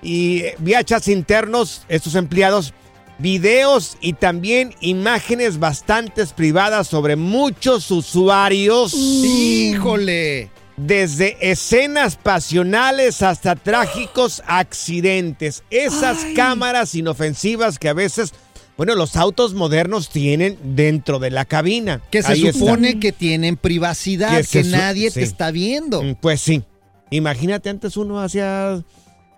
y 0.00 0.42
eh, 0.42 0.54
vía 0.60 0.84
chats 0.84 1.08
internos 1.08 1.82
estos 1.88 2.14
empleados 2.14 2.74
videos 3.18 3.98
y 4.00 4.12
también 4.12 4.76
imágenes 4.80 5.58
bastante 5.58 6.24
privadas 6.26 6.86
sobre 6.86 7.16
muchos 7.16 7.90
usuarios. 7.90 8.94
Híjole. 8.94 10.48
Desde 10.86 11.36
escenas 11.50 12.16
pasionales 12.16 13.22
hasta 13.22 13.54
trágicos 13.56 14.42
accidentes. 14.46 15.62
Esas 15.70 16.24
Ay. 16.24 16.34
cámaras 16.34 16.94
inofensivas 16.94 17.78
que 17.78 17.88
a 17.88 17.92
veces, 17.92 18.32
bueno, 18.76 18.94
los 18.94 19.16
autos 19.16 19.52
modernos 19.54 20.08
tienen 20.08 20.56
dentro 20.62 21.18
de 21.18 21.30
la 21.30 21.44
cabina. 21.44 22.00
Que 22.10 22.22
se 22.22 22.32
Ahí 22.32 22.46
está. 22.46 22.58
supone 22.60 22.98
que 22.98 23.12
tienen 23.12 23.56
privacidad, 23.56 24.42
Que 24.50 24.64
nadie 24.64 25.10
sí. 25.10 25.20
te 25.20 25.22
está 25.24 25.50
viendo. 25.50 26.02
Mm, 26.02 26.14
Pues 26.14 26.40
sí. 26.40 26.62
Imagínate 27.10 27.68
antes 27.68 27.96
uno 27.96 28.20
hacía... 28.20 28.82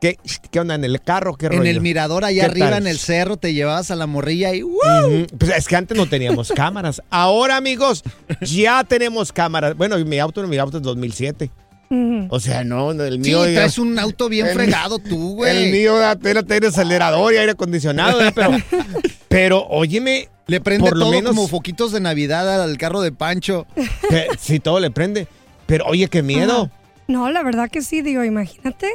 ¿Qué, 0.02 0.18
qué 0.50 0.58
onda 0.58 0.74
en 0.74 0.82
el 0.82 1.00
carro? 1.00 1.36
¿Qué 1.36 1.46
En 1.46 1.52
rollo? 1.58 1.70
el 1.70 1.80
mirador 1.80 2.24
allá 2.24 2.40
¿Qué 2.42 2.50
arriba 2.50 2.70
tal? 2.70 2.82
en 2.82 2.88
el 2.88 2.98
cerro 2.98 3.36
te 3.36 3.54
llevabas 3.54 3.92
a 3.92 3.94
la 3.94 4.08
morrilla 4.08 4.52
y 4.52 4.64
¡uh! 4.64 4.68
Ujú. 5.06 5.26
Pues 5.38 5.52
es 5.56 5.68
que 5.68 5.76
antes 5.76 5.96
no 5.96 6.08
teníamos 6.08 6.50
cámaras. 6.56 7.00
Ahora, 7.08 7.56
amigos, 7.56 8.02
ya 8.40 8.82
tenemos 8.82 9.30
cámaras. 9.32 9.76
Bueno, 9.76 9.96
mi 10.04 10.18
auto, 10.18 10.44
mi 10.48 10.58
auto 10.58 10.78
es 10.78 10.82
2007. 10.82 11.50
Ujú. 11.88 12.26
O 12.30 12.40
sea, 12.40 12.64
no, 12.64 12.90
el 12.90 13.12
Sí, 13.22 13.30
mío... 13.30 13.46
ya- 13.46 13.54
traes 13.54 13.78
un 13.78 13.96
auto 13.96 14.28
bien 14.28 14.48
el- 14.48 14.54
fregado 14.54 14.98
tú, 14.98 15.34
güey. 15.36 15.66
El 15.66 15.70
mío 15.70 16.04
apenas 16.04 16.46
tiene 16.46 16.66
acelerador 16.66 17.32
y 17.32 17.36
aire 17.36 17.52
acondicionado, 17.52 18.20
¿eh? 18.26 18.32
pero, 18.34 18.50
pero 19.28 19.66
óyeme, 19.68 20.28
Le 20.48 20.60
prende 20.60 20.88
por 20.88 20.98
lo 20.98 21.04
todo 21.04 21.12
menos- 21.14 21.30
como 21.36 21.46
foquitos 21.46 21.92
de 21.92 22.00
Navidad 22.00 22.60
al 22.60 22.76
carro 22.76 23.02
de 23.02 23.12
Pancho. 23.12 23.68
que- 24.08 24.26
sí, 24.40 24.58
todo 24.58 24.80
le 24.80 24.90
prende. 24.90 25.28
Pero 25.66 25.86
oye, 25.86 26.08
qué 26.08 26.24
miedo. 26.24 26.70
No, 27.06 27.30
la 27.30 27.44
verdad 27.44 27.70
que 27.70 27.82
sí, 27.82 28.02
digo, 28.02 28.24
imagínate. 28.24 28.88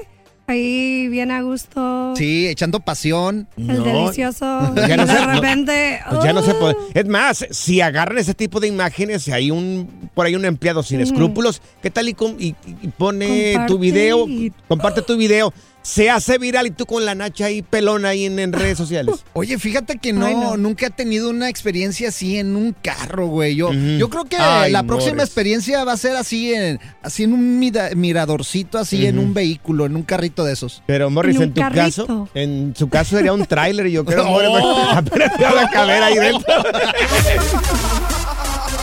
Ahí 0.50 1.10
bien 1.10 1.30
a 1.30 1.42
gusto. 1.42 2.14
Sí, 2.16 2.48
echando 2.48 2.80
pasión. 2.80 3.50
El 3.58 3.68
No. 3.68 3.84
delicioso. 3.84 4.46
Ya 4.78 4.94
y 4.94 4.98
no 4.98 5.06
de 5.06 5.14
sé, 5.14 5.26
no- 5.26 5.34
repente. 5.34 6.00
Pues 6.10 6.24
ya 6.24 6.32
no 6.32 6.42
se 6.42 6.54
puede. 6.54 6.76
Es 6.94 7.06
más, 7.06 7.46
si 7.52 7.82
agarran 7.82 8.18
ese 8.18 8.34
tipo 8.34 8.62
de 8.62 8.70
imágenes, 8.70 9.24
si 9.24 9.34
hay 9.34 9.52
un 9.52 10.10
por 10.14 10.26
ahí 10.26 10.36
un 10.36 10.46
empleado 10.46 10.84
sin 10.84 11.02
escrúpulos, 11.02 11.62
¿qué 11.82 11.92
tal 11.92 12.08
y, 12.08 12.16
y- 12.40 12.56
y 12.66 12.88
pone 12.98 13.52
Comparte 13.56 13.74
tu 13.74 13.78
video, 13.80 14.26
y- 14.26 14.54
comparte 14.70 15.02
tu 15.02 15.18
video, 15.18 15.54
se 15.88 16.10
hace 16.10 16.38
viral 16.38 16.68
y 16.68 16.72
tú 16.72 16.86
con 16.86 17.06
la 17.06 17.16
nacha 17.16 17.46
ahí 17.46 17.62
pelona 17.62 18.10
ahí 18.10 18.26
en, 18.26 18.38
en 18.40 18.52
redes 18.52 18.78
sociales? 18.78 19.24
Oye, 19.34 19.58
fíjate 19.58 19.98
que 20.00 20.12
no, 20.12 20.26
Ay, 20.26 20.36
no. 20.36 20.58
nunca 20.58 20.88
he 20.88 20.90
tenido 20.90 21.30
una 21.30 21.48
experiencia 21.48 22.10
así 22.10 22.38
en 22.38 22.58
un 22.58 22.74
carro, 22.82 23.28
güey. 23.28 23.56
Yo, 23.56 23.72
yo 23.72 24.10
creo 24.10 24.26
que 24.26 24.36
Ay, 24.36 24.72
la 24.74 24.84
próxima 24.84 25.24
experiencia 25.24 25.86
va 25.86 25.94
a 25.94 25.98
ser 25.98 26.18
así 26.18 26.54
en, 26.54 26.80
así 27.02 27.24
en 27.24 27.32
un 27.34 27.58
mira- 27.58 27.92
miradorcito, 27.96 28.78
así 28.78 29.06
en 29.06 29.18
un 29.18 29.34
vehículo, 29.34 29.86
en 29.86 29.96
un 29.96 30.04
carrito 30.04 30.44
de 30.44 30.52
esos. 30.54 30.84
Pero 30.88 31.10
Morris, 31.10 31.40
En 31.40 31.54
tu 31.54 31.62
carrito. 31.62 31.82
caso, 32.06 32.30
en 32.34 32.74
su 32.78 32.90
caso 32.90 33.16
sería 33.16 33.32
un 33.32 33.46
tráiler 33.46 33.88
y 33.88 33.94
yo 33.94 34.04
creo 34.04 34.24
Oh. 34.28 34.32
Morris, 34.42 34.88
apenas 34.92 35.38
te 35.38 35.44
va 35.46 35.62
a 35.62 35.70
caber 35.70 36.04
ahí 36.04 36.16
dentro. 36.18 36.54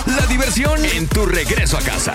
La 0.06 0.26
diversión 0.26 0.82
en 0.84 1.06
tu 1.08 1.26
regreso 1.26 1.76
a 1.76 1.80
casa. 1.80 2.14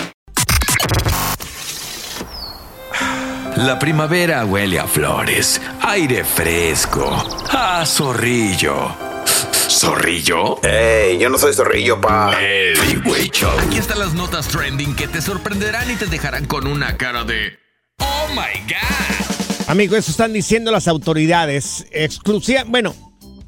La 3.61 3.77
primavera 3.77 4.43
huele 4.43 4.79
a 4.79 4.87
flores, 4.87 5.61
aire 5.81 6.23
fresco, 6.23 7.23
a 7.51 7.85
zorrillo. 7.85 8.95
¿Zorrillo? 9.69 10.59
¡Ey! 10.63 11.19
Yo 11.19 11.29
no 11.29 11.37
soy 11.37 11.53
zorrillo, 11.53 12.01
pa. 12.01 12.33
El 12.41 12.75
Freeway 12.75 13.29
Show. 13.29 13.51
Aquí 13.59 13.77
están 13.77 13.99
las 13.99 14.15
notas 14.15 14.47
trending 14.47 14.95
que 14.95 15.07
te 15.07 15.21
sorprenderán 15.21 15.91
y 15.91 15.95
te 15.95 16.07
dejarán 16.07 16.45
con 16.45 16.65
una 16.65 16.97
cara 16.97 17.23
de 17.23 17.59
¡Oh 17.99 18.29
my 18.29 18.61
God! 18.67 19.69
Amigo, 19.69 19.95
eso 19.95 20.09
están 20.09 20.33
diciendo 20.33 20.71
las 20.71 20.87
autoridades. 20.87 21.85
Exclusiva. 21.91 22.63
Bueno, 22.65 22.95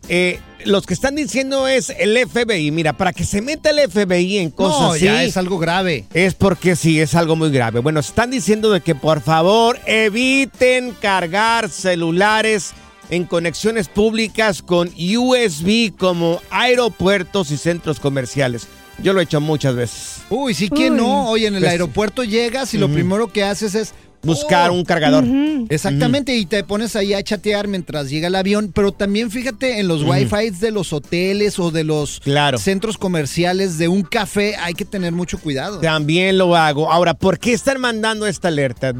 eh, 0.09 0.39
los 0.65 0.85
que 0.85 0.93
están 0.93 1.15
diciendo 1.15 1.67
es 1.67 1.89
el 1.89 2.17
FBI. 2.27 2.71
Mira, 2.71 2.93
para 2.93 3.11
que 3.13 3.25
se 3.25 3.41
meta 3.41 3.69
el 3.71 3.89
FBI 3.89 4.37
en 4.37 4.49
cosas 4.51 4.79
No, 4.81 4.91
así. 4.93 5.05
ya 5.05 5.23
es 5.23 5.35
algo 5.37 5.59
grave. 5.59 6.05
Es 6.13 6.33
porque 6.35 6.75
sí, 6.75 6.99
es 7.01 7.15
algo 7.15 7.35
muy 7.35 7.51
grave. 7.51 7.79
Bueno, 7.79 7.99
están 7.99 8.31
diciendo 8.31 8.71
de 8.71 8.81
que 8.81 8.95
por 8.95 9.21
favor 9.21 9.77
eviten 9.85 10.91
cargar 11.01 11.69
celulares 11.69 12.71
en 13.09 13.25
conexiones 13.25 13.89
públicas 13.89 14.61
con 14.61 14.87
USB 14.89 15.91
como 15.97 16.41
aeropuertos 16.49 17.51
y 17.51 17.57
centros 17.57 17.99
comerciales. 17.99 18.67
Yo 18.99 19.11
lo 19.13 19.19
he 19.19 19.23
hecho 19.23 19.41
muchas 19.41 19.75
veces. 19.75 20.17
Uy, 20.29 20.53
sí, 20.53 20.69
¿quién 20.69 20.93
Uy. 20.93 20.99
no? 20.99 21.29
Oye, 21.29 21.47
en 21.47 21.55
el 21.55 21.61
Pues- 21.61 21.71
aeropuerto 21.71 22.23
llegas 22.23 22.73
y 22.73 22.77
lo 22.77 22.87
primero 22.91 23.31
que 23.31 23.43
haces 23.43 23.75
es 23.75 23.93
buscar 24.23 24.71
un 24.71 24.83
cargador. 24.83 25.23
Exactamente, 25.69 26.35
y 26.35 26.45
te 26.45 26.63
pones 26.63 26.95
ahí 26.95 27.13
a 27.13 27.23
chatear 27.23 27.67
mientras 27.67 28.09
llega 28.09 28.27
el 28.27 28.35
avión, 28.35 28.71
pero 28.73 28.91
también 28.91 29.29
fíjate 29.29 29.79
en 29.79 29.87
los 29.87 30.01
Ujú. 30.01 30.11
wifi 30.11 30.49
de 30.49 30.71
los 30.71 30.93
hoteles 30.93 31.59
o 31.59 31.71
de 31.71 31.83
los 31.83 32.21
centros 32.57 32.97
comerciales 32.97 33.77
de 33.77 33.87
un 33.87 34.03
café, 34.03 34.55
hay 34.55 34.73
que 34.73 34.85
tener 34.85 35.11
mucho 35.11 35.37
cuidado. 35.37 35.79
También 35.79 36.37
lo 36.37 36.55
hago. 36.55 36.91
Ahora, 36.91 37.13
¿por 37.13 37.39
qué 37.39 37.53
están 37.53 37.79
mandando 37.79 38.25
esta 38.27 38.47
alerta? 38.47 38.93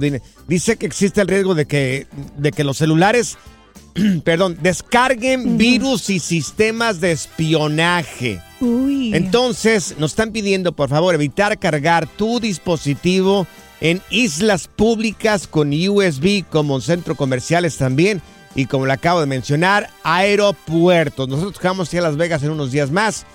Dice 0.47 0.77
que 0.77 0.86
existe 0.86 1.21
el 1.21 1.27
riesgo 1.27 1.55
de 1.55 1.65
que, 1.65 2.07
de 2.38 2.51
que 2.51 2.63
los 2.63 2.77
celulares, 2.77 3.38
perdón, 4.23 4.57
descarguen 4.62 5.57
virus 5.57 6.09
y 6.09 6.19
sistemas 6.19 6.99
de 6.99 7.12
espionaje. 7.12 8.41
Uy. 8.59 9.13
Entonces, 9.15 9.95
nos 9.97 10.12
están 10.12 10.31
pidiendo, 10.31 10.71
por 10.73 10.89
favor, 10.89 11.13
evitar 11.15 11.57
cargar 11.59 12.07
tu 12.07 12.39
dispositivo 12.39 13.47
en 13.83 14.01
islas 14.09 14.67
públicas 14.67 15.45
con 15.45 15.71
USB, 15.71 16.43
como 16.49 16.81
centros 16.81 17.15
comerciales 17.17 17.77
también, 17.77 18.21
y 18.55 18.65
como 18.65 18.85
le 18.87 18.93
acabo 18.93 19.19
de 19.19 19.25
mencionar, 19.27 19.89
aeropuertos. 20.03 21.27
Nosotros 21.29 21.61
vamos 21.63 21.91
a 21.91 21.95
ir 21.95 22.01
a 22.01 22.05
Las 22.05 22.17
Vegas 22.17 22.41
en 22.43 22.49
unos 22.51 22.71
días 22.71 22.89
más. 22.89 23.25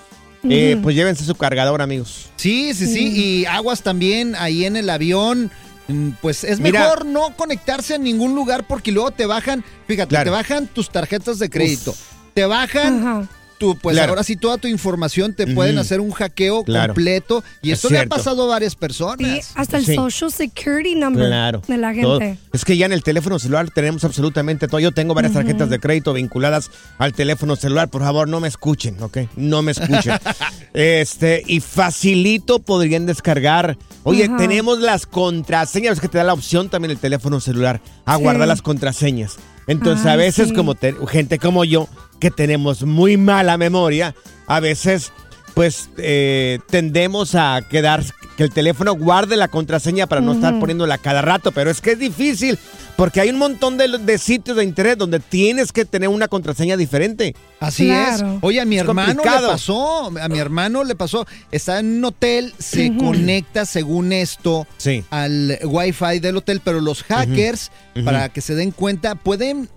Eh, 0.49 0.77
pues 0.83 0.95
llévense 0.95 1.25
su 1.25 1.35
cargador, 1.35 1.83
amigos. 1.83 2.27
Sí, 2.37 2.73
sí, 2.75 2.87
sí, 2.87 3.09
y 3.09 3.45
aguas 3.47 3.83
también 3.83 4.35
ahí 4.37 4.65
en 4.65 4.77
el 4.77 4.89
avión. 4.91 5.51
mm, 5.89 6.11
Pues 6.23 6.45
es 6.45 6.61
Mira. 6.61 6.81
mejor 6.81 7.07
no 7.07 7.35
conectarse 7.37 7.95
a 7.95 7.99
ningún 7.99 8.35
lugar 8.35 8.65
porque 8.67 8.93
luego 8.93 9.11
te 9.11 9.27
bajan, 9.27 9.65
fíjate, 9.87 10.11
Claro. 10.11 10.25
te 10.25 10.31
bajan 10.31 10.67
tus 10.69 10.91
tarjetas 10.91 11.39
de 11.39 11.51
crédito, 11.51 11.95
te 12.35 12.45
bajan 12.47 13.29
tu, 13.59 13.77
pues 13.77 13.95
Claro. 13.97 14.13
ahora 14.13 14.23
sí 14.23 14.37
toda 14.37 14.57
tu 14.59 14.69
información, 14.69 15.35
te 15.35 15.47
pueden 15.47 15.79
hacer 15.79 16.01
un 16.01 16.11
hackeo 16.13 16.65
Claro. 16.65 16.95
completo 16.95 17.43
y 17.63 17.71
Es 17.73 17.79
esto 17.79 17.91
le 17.91 17.99
ha 17.99 18.07
pasado 18.07 18.45
a 18.45 18.47
varias 18.47 18.75
Y 18.75 18.77
personas. 18.77 19.53
hasta 19.55 19.77
el 19.79 19.85
Sí. 19.85 19.95
social 19.95 20.33
security 20.33 20.95
number 20.95 21.27
Claro. 21.27 21.63
de 21.67 21.77
la 21.77 21.93
Todo. 22.01 22.21
gente. 22.21 22.39
Es 22.53 22.65
que 22.65 22.77
ya 22.77 22.87
en 22.87 22.93
el 22.93 23.03
teléfono 23.03 23.39
celular 23.39 23.69
tenemos 23.71 24.05
absolutamente 24.05 24.69
todo. 24.69 24.81
Yo 24.81 24.93
tengo 24.93 25.15
varias 25.15 25.33
tarjetas 25.35 25.69
de 25.71 25.79
crédito 25.81 26.13
vinculadas 26.13 26.71
al 26.99 27.13
teléfono 27.13 27.57
celular. 27.57 27.89
Por 27.89 28.03
favor, 28.03 28.29
no 28.29 28.41
me 28.41 28.49
escuchen, 28.49 29.03
¿ok? 29.03 29.19
No 29.37 29.63
me 29.63 29.73
escuchen. 29.73 30.15
este, 30.75 31.43
y 31.47 31.61
facilito 31.61 32.59
podrían 32.61 33.07
descargar. 33.07 33.77
Oye, 34.05 34.29
tenemos 34.39 34.79
las 34.79 35.07
contraseñas, 35.07 35.95
es 35.95 36.01
que 36.01 36.09
te 36.09 36.19
da 36.19 36.25
la 36.25 36.33
opción 36.33 36.69
también 36.69 36.93
el 36.93 36.99
teléfono 36.99 37.41
celular 37.41 37.81
a 38.05 38.17
Sí. 38.17 38.23
guardar 38.23 38.49
las 38.49 38.63
contraseñas. 38.63 39.37
Entonces, 39.67 40.07
a 40.07 40.17
veces, 40.17 40.49
sí. 40.49 40.55
como 40.55 40.75
te- 40.75 40.95
gente 41.09 41.39
como 41.39 41.63
yo, 41.65 41.89
que 42.21 42.31
tenemos 42.31 42.83
muy 42.85 43.17
mala 43.17 43.57
memoria, 43.57 44.15
a 44.47 44.61
veces 44.61 45.13
pues 45.55 45.89
eh, 45.97 46.61
tendemos 46.71 47.35
a 47.35 47.61
quedar 47.69 48.05
que 48.37 48.45
el 48.45 48.51
teléfono 48.53 48.95
guarde 48.95 49.37
la 49.37 49.49
contraseña 49.49 50.07
para 50.07 50.21
no 50.21 50.33
estar 50.35 50.57
poniéndola 50.61 50.99
cada 50.99 51.21
rato, 51.21 51.51
pero 51.51 51.69
es 51.69 51.81
que 51.81 51.93
es 51.93 51.99
difícil 51.99 52.57
porque 52.97 53.21
hay 53.21 53.31
un 53.31 53.39
montón 53.39 53.77
de, 53.77 53.89
de 53.99 54.19
sitios 54.19 54.57
de 54.57 54.63
internet 54.63 54.97
donde 54.99 55.19
tienes 55.19 55.73
que 55.73 55.85
tener 55.85 56.11
una 56.11 56.29
contraseña 56.29 56.77
diferente. 56.77 57.35
Así 57.59 57.91
es. 57.91 58.23
Oye, 58.41 58.61
a 58.61 58.65
mi 58.65 58.77
Es 58.77 58.83
hermano 58.83 59.15
complicado. 59.15 59.47
le 59.49 59.53
pasó, 59.53 60.07
a 60.21 60.29
mi 60.29 60.39
hermano 60.39 60.85
le 60.85 60.95
pasó, 60.95 61.27
está 61.51 61.81
en 61.81 61.97
un 61.99 62.05
hotel, 62.05 62.55
se 62.61 62.97
conecta 62.97 63.67
según 63.67 64.13
esto 64.13 64.65
al 65.11 65.59
wifi 65.65 66.21
del 66.21 66.37
hotel, 66.37 66.61
pero 66.63 66.81
los 66.81 67.03
hackers, 67.03 67.73
para 68.05 68.29
que 68.29 68.41
se 68.41 68.55
den 68.55 68.71
cuenta, 68.71 69.17
pueden 69.17 69.69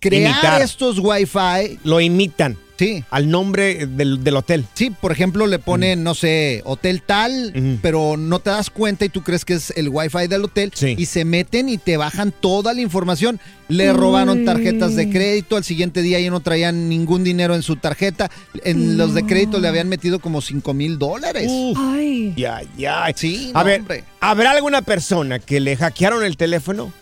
crear 0.00 0.32
Imitar. 0.32 0.62
estos 0.62 0.98
wifi. 0.98 1.78
Lo 1.84 2.00
imitan. 2.00 2.56
Sí. 2.78 3.02
Al 3.10 3.28
nombre 3.28 3.86
del, 3.88 4.22
del 4.22 4.36
hotel. 4.36 4.64
Sí, 4.74 4.90
por 4.90 5.10
ejemplo, 5.10 5.48
le 5.48 5.58
ponen, 5.58 6.04
no 6.04 6.14
sé, 6.14 6.62
hotel 6.64 7.02
tal, 7.02 7.52
pero 7.82 8.16
no 8.16 8.38
te 8.38 8.50
das 8.50 8.70
cuenta 8.70 9.04
y 9.04 9.08
tú 9.08 9.24
crees 9.24 9.44
que 9.44 9.54
es 9.54 9.72
el 9.76 9.88
wifi 9.88 10.28
del 10.28 10.44
hotel 10.44 10.70
y 10.96 11.06
se 11.06 11.24
meten 11.24 11.68
y 11.68 11.76
te 11.78 11.96
bajan 11.96 12.30
toda 12.30 12.72
la 12.74 12.80
información. 12.80 13.40
Le 13.66 13.92
robaron 13.92 14.44
tarjetas 14.44 14.94
de 14.94 15.10
crédito, 15.10 15.56
al 15.56 15.64
siguiente 15.64 16.02
día 16.02 16.20
ya 16.20 16.30
no 16.30 16.38
traían 16.38 16.88
ningún 16.88 17.24
dinero 17.24 17.56
en 17.56 17.64
su 17.64 17.74
tarjeta. 17.74 18.30
En 18.62 18.96
los 18.96 19.12
de 19.12 19.26
crédito 19.26 19.58
le 19.58 19.66
habían 19.66 19.88
metido 19.88 20.20
como 20.20 20.40
5 20.40 20.72
mil 20.72 21.00
dólares. 21.00 21.50
Ay. 21.76 22.32
Ya, 22.36 22.60
ya. 22.76 23.06
Sí, 23.16 23.50
A 23.54 23.58
no, 23.58 23.64
ver, 23.64 23.80
hombre. 23.80 24.04
¿habrá 24.20 24.52
alguna 24.52 24.82
persona 24.82 25.40
que 25.40 25.58
le 25.58 25.74
hackearon 25.76 26.22
el 26.24 26.36
teléfono? 26.36 26.92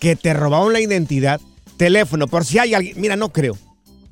¿Que 0.00 0.16
te 0.16 0.32
robaron 0.32 0.72
la 0.72 0.80
identidad? 0.80 1.38
Teléfono, 1.78 2.26
por 2.26 2.44
si 2.44 2.58
hay 2.58 2.74
alguien. 2.74 3.00
Mira, 3.00 3.16
no 3.16 3.32
creo. 3.32 3.56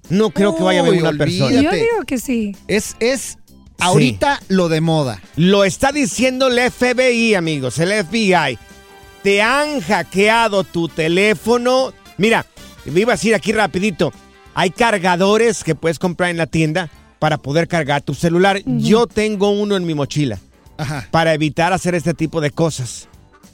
No 0.09 0.31
creo 0.31 0.57
que 0.57 0.63
vaya 0.63 0.81
a 0.81 0.83
haber 0.83 0.95
Uy, 0.95 1.01
una 1.01 1.13
persona. 1.13 1.61
Yo 1.61 1.71
digo 1.71 2.05
que 2.07 2.19
sí. 2.19 2.57
Es, 2.69 2.97
es 3.01 3.39
ahorita 3.79 4.41
lo 4.49 4.69
de 4.69 4.81
moda. 4.81 5.21
Lo 5.37 5.65
está 5.65 5.93
diciendo 5.93 6.47
el 6.47 6.71
FBI, 6.71 7.35
amigos, 7.35 7.79
el 7.79 7.93
FBI. 8.05 8.59
Te 9.23 9.43
han 9.43 9.81
hackeado 9.81 10.65
tu 10.65 10.89
teléfono. 10.89 11.93
Mira, 12.17 12.47
me 12.85 13.01
iba 13.01 13.13
a 13.13 13.17
decir 13.17 13.35
aquí 13.35 13.53
rapidito. 13.53 14.13
Hay 14.55 14.71
cargadores 14.71 15.65
que 15.65 15.75
puedes 15.75 15.99
comprar 15.99 16.31
en 16.31 16.37
la 16.37 16.47
tienda 16.47 16.89
para 17.19 17.37
poder 17.39 17.67
cargar 17.69 18.03
tu 18.03 18.15
celular. 18.15 18.63
Yo 18.65 19.07
tengo 19.07 19.51
uno 19.51 19.77
en 19.77 19.85
mi 19.85 19.95
mochila 19.95 20.39
para 21.11 21.35
evitar 21.35 21.73
hacer 21.73 21.95
este 21.95 22.15
tipo 22.15 22.41
de 22.41 22.51
cosas. 22.51 23.09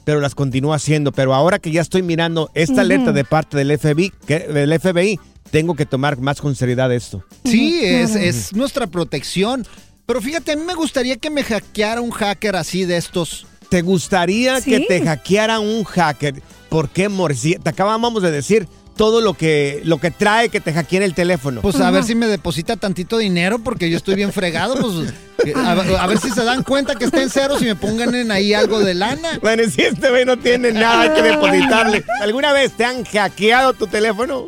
Pero 0.05 0.19
las 0.19 0.35
continúo 0.35 0.73
haciendo. 0.73 1.11
Pero 1.11 1.33
ahora 1.33 1.59
que 1.59 1.71
ya 1.71 1.81
estoy 1.81 2.01
mirando 2.01 2.49
esta 2.53 2.81
alerta 2.81 3.11
de 3.11 3.23
parte 3.23 3.57
del 3.57 3.71
FBI, 3.77 4.11
que- 4.25 4.39
del 4.39 4.73
FBI, 4.79 5.19
tengo 5.51 5.75
que 5.75 5.85
tomar 5.85 6.17
más 6.19 6.41
con 6.41 6.55
seriedad 6.55 6.91
esto. 6.93 7.23
Sí, 7.45 7.79
es, 7.83 8.15
es 8.15 8.53
nuestra 8.53 8.87
protección. 8.87 9.65
Pero 10.05 10.21
fíjate, 10.21 10.51
a 10.51 10.55
mí 10.57 10.63
me 10.65 10.73
gustaría 10.75 11.15
que 11.17 11.29
me 11.29 11.43
hackeara 11.43 12.01
un 12.01 12.11
hacker 12.11 12.55
así 12.57 12.83
de 12.85 12.97
estos. 12.97 13.45
¿Te 13.69 13.81
gustaría 13.81 14.59
Sí. 14.61 14.69
que 14.71 14.79
te 14.81 15.01
hackeara 15.01 15.59
un 15.59 15.83
hacker? 15.83 16.41
¿Por 16.69 16.89
qué, 16.89 17.07
Morris? 17.09 17.39
Si 17.39 17.55
Te 17.55 17.69
acabamos 17.69 18.21
de 18.21 18.31
decir 18.31 18.67
todo 18.97 19.21
lo 19.21 19.33
que, 19.35 19.81
lo 19.85 19.99
que 19.99 20.11
trae 20.11 20.49
que 20.49 20.59
te 20.59 20.73
hackeen 20.73 21.01
el 21.03 21.13
teléfono. 21.15 21.61
Pues 21.61 21.79
a 21.79 21.89
ver 21.89 22.03
si 22.03 22.13
me 22.15 22.27
deposita 22.27 22.75
tantito 22.75 23.17
dinero 23.17 23.59
porque 23.59 23.89
yo 23.89 23.97
estoy 23.97 24.15
bien 24.15 24.31
fregado. 24.33 24.75
Pues 24.75 25.13
a, 25.55 25.71
a 25.71 26.07
ver 26.07 26.17
si 26.19 26.29
se 26.29 26.43
dan 26.43 26.63
cuenta 26.63 26.95
que 26.95 27.05
está 27.05 27.21
en 27.21 27.29
ceros 27.29 27.61
y 27.61 27.65
me 27.65 27.75
pongan 27.75 28.15
en 28.15 28.31
ahí 28.31 28.53
algo 28.53 28.79
de 28.79 28.93
lana. 28.93 29.39
Bueno, 29.41 29.63
si 29.69 29.81
este 29.81 30.09
güey 30.09 30.25
no 30.25 30.37
tiene 30.37 30.71
nada 30.71 31.13
que 31.13 31.21
depositarle. 31.21 32.03
¿Alguna 32.21 32.53
vez 32.53 32.71
te 32.73 32.85
han 32.85 33.03
hackeado 33.03 33.73
tu 33.73 33.87
teléfono? 33.87 34.47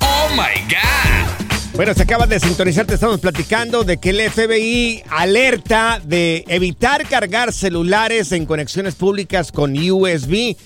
Oh 0.00 0.28
my 0.30 0.60
God. 0.68 1.16
Bueno, 1.76 1.92
se 1.92 2.04
acaba 2.04 2.26
de 2.26 2.40
sintonizar, 2.40 2.86
te 2.86 2.94
estamos 2.94 3.20
platicando 3.20 3.84
de 3.84 3.98
que 3.98 4.08
el 4.08 4.30
FBI 4.30 5.02
alerta 5.10 6.00
de 6.02 6.42
evitar 6.48 7.06
cargar 7.06 7.52
celulares 7.52 8.32
en 8.32 8.46
conexiones 8.46 8.94
públicas 8.94 9.52
con 9.52 9.76
USB 9.76 10.56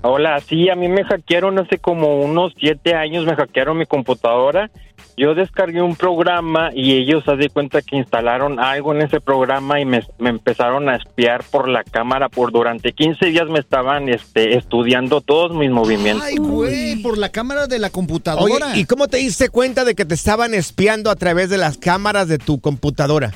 Hola, 0.01 0.39
sí, 0.39 0.71
a 0.71 0.75
mí 0.75 0.89
me 0.89 1.03
hackearon 1.03 1.59
hace 1.59 1.77
como 1.77 2.21
unos 2.21 2.51
siete 2.59 2.95
años, 2.95 3.27
me 3.27 3.35
hackearon 3.35 3.77
mi 3.77 3.85
computadora. 3.85 4.71
Yo 5.17 5.35
descargué 5.35 5.81
un 5.81 5.95
programa 5.95 6.71
y 6.73 6.93
ellos 6.93 7.23
se 7.25 7.35
de 7.35 7.49
cuenta 7.49 7.81
que 7.81 7.97
instalaron 7.97 8.59
algo 8.59 8.93
en 8.93 9.01
ese 9.01 9.19
programa 9.19 9.79
y 9.79 9.85
me, 9.85 10.01
me 10.19 10.29
empezaron 10.29 10.89
a 10.89 10.95
espiar 10.95 11.43
por 11.43 11.67
la 11.67 11.83
cámara. 11.83 12.29
Por 12.29 12.51
durante 12.51 12.93
15 12.93 13.25
días 13.27 13.47
me 13.47 13.59
estaban 13.59 14.09
este, 14.09 14.57
estudiando 14.57 15.21
todos 15.21 15.53
mis 15.53 15.69
movimientos. 15.69 16.25
Ay, 16.25 16.37
güey, 16.37 17.01
por 17.01 17.17
la 17.17 17.29
cámara 17.29 17.67
de 17.67 17.79
la 17.79 17.87
Oye, 17.87 17.93
computadora. 17.93 18.77
¿y 18.77 18.85
cómo 18.85 19.07
te 19.07 19.17
diste 19.17 19.49
cuenta 19.49 19.83
de 19.85 19.95
que 19.95 20.05
te 20.05 20.15
estaban 20.15 20.53
espiando 20.53 21.11
a 21.11 21.15
través 21.15 21.49
de 21.49 21.57
las 21.57 21.77
cámaras 21.77 22.27
de 22.27 22.37
tu 22.37 22.59
computadora? 22.59 23.31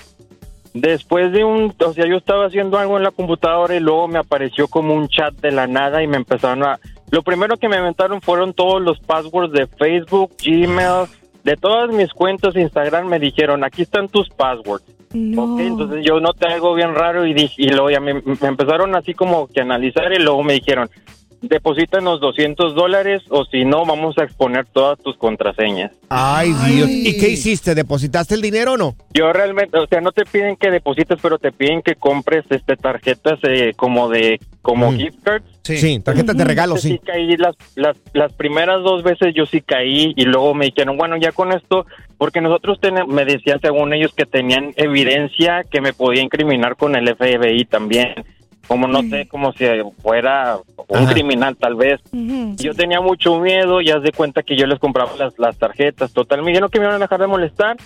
Después 0.74 1.32
de 1.32 1.46
un, 1.46 1.74
o 1.86 1.94
sea, 1.94 2.06
yo 2.06 2.18
estaba 2.18 2.48
haciendo 2.48 2.78
algo 2.78 2.98
en 2.98 3.04
la 3.04 3.12
computadora 3.12 3.76
y 3.76 3.80
luego 3.80 4.10
me 4.10 4.20
apareció 4.20 4.68
como 4.68 4.94
un 4.94 5.08
chat 5.08 5.34
de 5.36 5.52
la 5.52 5.68
nada 5.68 6.04
y 6.04 6.08
me 6.08 6.18
empezaron 6.18 6.64
a... 6.64 6.80
Lo 7.12 7.22
primero 7.22 7.56
que 7.56 7.70
me 7.70 7.78
inventaron 7.78 8.22
fueron 8.22 8.54
todos 8.54 8.82
los 8.82 9.00
passwords 9.00 9.54
de 9.54 9.68
Facebook, 9.68 10.34
Gmail, 10.44 11.08
de 11.46 11.56
todas 11.58 11.92
mis 11.92 12.12
cuentas 12.12 12.56
de 12.56 12.62
Instagram 12.62 13.08
me 13.08 13.20
dijeron, 13.20 13.64
aquí 13.64 13.84
están 13.84 14.10
tus 14.10 14.28
passwords. 14.30 14.84
Entonces 15.14 16.04
yo 16.04 16.20
noté 16.20 16.48
algo 16.48 16.74
bien 16.74 16.96
raro 16.96 17.26
y 17.26 17.36
dije, 17.36 17.54
y 17.58 17.70
luego 17.70 17.92
ya 17.92 18.00
me, 18.00 18.16
me 18.16 18.48
empezaron 18.48 18.96
así 18.96 19.14
como 19.14 19.48
que 19.48 19.62
analizar 19.62 20.12
y 20.12 20.18
luego 20.18 20.42
me 20.42 20.54
dijeron, 20.54 20.90
deposítanos 21.48 22.20
200 22.20 22.76
dólares 22.76 23.24
o 23.30 23.46
si 23.46 23.66
no, 23.66 23.86
vamos 23.86 24.18
a 24.18 24.24
exponer 24.24 24.66
todas 24.66 25.00
tus 25.00 25.18
contraseñas. 25.18 25.92
Ay, 26.10 26.54
Dios. 26.68 26.90
¿Y 26.90 27.18
qué 27.18 27.30
hiciste? 27.30 27.76
¿Depositaste 27.76 28.36
el 28.36 28.42
dinero 28.42 28.74
o 28.74 28.78
no? 28.78 28.96
Yo 29.14 29.32
realmente, 29.34 29.78
o 29.78 29.88
sea, 29.88 30.02
no 30.02 30.12
te 30.12 30.26
piden 30.26 30.56
que 30.56 30.72
deposites, 30.72 31.18
pero 31.22 31.38
te 31.38 31.52
piden 31.52 31.82
que 31.82 31.96
compres 31.96 32.46
este 32.50 32.76
tarjetas 32.76 33.40
eh, 33.44 33.74
como 33.76 34.10
de 34.10 34.40
como 34.62 34.92
gift 34.94 35.20
cards. 35.24 35.46
Sí, 35.64 36.00
tarjetas 36.00 36.38
de 36.38 36.44
regalo, 36.44 36.78
sí. 36.78 37.00
caí 37.04 37.38
las, 37.38 37.56
las, 37.76 37.98
las 38.14 38.34
primeras 38.34 38.84
dos 38.84 39.04
veces 39.04 39.34
yo 39.36 39.46
sí 39.46 39.62
caí 39.62 40.14
y 40.16 40.26
luego 40.26 40.54
me 40.54 40.66
dijeron, 40.66 40.98
bueno, 40.98 41.18
ya 41.18 41.32
con 41.32 41.52
esto, 41.52 41.86
porque 42.18 42.42
nosotros 42.42 42.80
tenemos, 42.80 43.14
me 43.14 43.26
decían 43.26 43.60
según 43.62 43.94
ellos 43.94 44.14
que 44.14 44.26
tenían 44.26 44.74
evidencia 44.76 45.64
que 45.70 45.82
me 45.82 45.94
podía 45.94 46.22
incriminar 46.22 46.76
con 46.76 46.96
el 46.96 47.16
FBI 47.16 47.66
también. 47.66 48.14
Como 48.68 48.88
no 48.88 49.02
sé, 49.04 49.28
como 49.28 49.52
si 49.54 49.66
fuera 50.02 50.58
un 50.88 50.98
Ajá. 50.98 51.14
criminal 51.14 51.56
tal 51.56 51.76
vez. 51.76 52.02
Yo 52.12 52.74
tenía 52.74 53.00
mucho 53.00 53.40
miedo 53.40 53.82
y 53.82 53.92
haz 53.92 54.02
de 54.02 54.12
cuenta 54.12 54.42
que 54.44 54.56
yo 54.58 54.66
les 54.66 54.80
compraba 54.80 55.12
las, 55.18 55.38
las 55.38 55.58
tarjetas. 55.58 56.14
Total, 56.14 56.42
me 56.42 56.50
dijeron 56.50 56.70
que 56.70 56.80
me 56.80 56.86
iban 56.86 56.96
a 56.96 57.00
dejar 57.00 57.20
de 57.22 57.28
molestar 57.28 57.78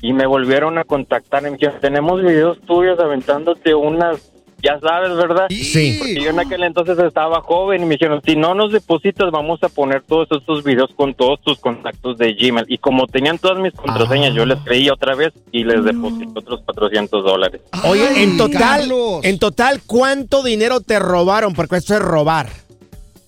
y 0.00 0.12
me 0.12 0.26
volvieron 0.26 0.78
a 0.78 0.84
contactar. 0.84 1.42
Y 1.42 1.46
me 1.46 1.50
dijeron, 1.52 1.80
tenemos 1.80 2.22
videos 2.22 2.60
tuyos 2.60 3.00
aventándote 3.00 3.74
unas, 3.74 4.32
ya 4.62 4.78
sabes, 4.80 5.16
¿verdad? 5.16 5.46
Sí. 5.50 5.96
Porque 5.98 6.20
yo 6.22 6.30
en 6.30 6.40
aquel 6.40 6.64
entonces 6.64 6.98
estaba 6.98 7.40
joven 7.40 7.82
y 7.82 7.86
me 7.86 7.94
dijeron, 7.94 8.20
si 8.24 8.36
no 8.36 8.54
nos 8.54 8.72
depositas, 8.72 9.30
vamos 9.30 9.62
a 9.62 9.68
poner 9.68 10.02
todos 10.02 10.28
estos 10.30 10.64
videos 10.64 10.90
con 10.96 11.14
todos 11.14 11.40
tus 11.42 11.58
contactos 11.58 12.18
de 12.18 12.34
Gmail. 12.34 12.66
Y 12.68 12.78
como 12.78 13.06
tenían 13.06 13.38
todas 13.38 13.58
mis 13.58 13.72
contraseñas, 13.72 14.34
yo 14.34 14.44
les 14.46 14.58
creí 14.60 14.90
otra 14.90 15.14
vez 15.14 15.32
y 15.52 15.64
les 15.64 15.84
deposité 15.84 16.26
otros 16.34 16.60
400 16.64 17.24
dólares. 17.24 17.60
Oye, 17.84 18.22
en 18.22 18.36
total, 18.36 18.58
Carlos. 18.58 19.20
en 19.24 19.38
total, 19.38 19.80
¿cuánto 19.86 20.42
dinero 20.42 20.80
te 20.80 20.98
robaron? 20.98 21.54
Porque 21.54 21.76
esto 21.76 21.94
es 21.94 22.00
robar. 22.00 22.67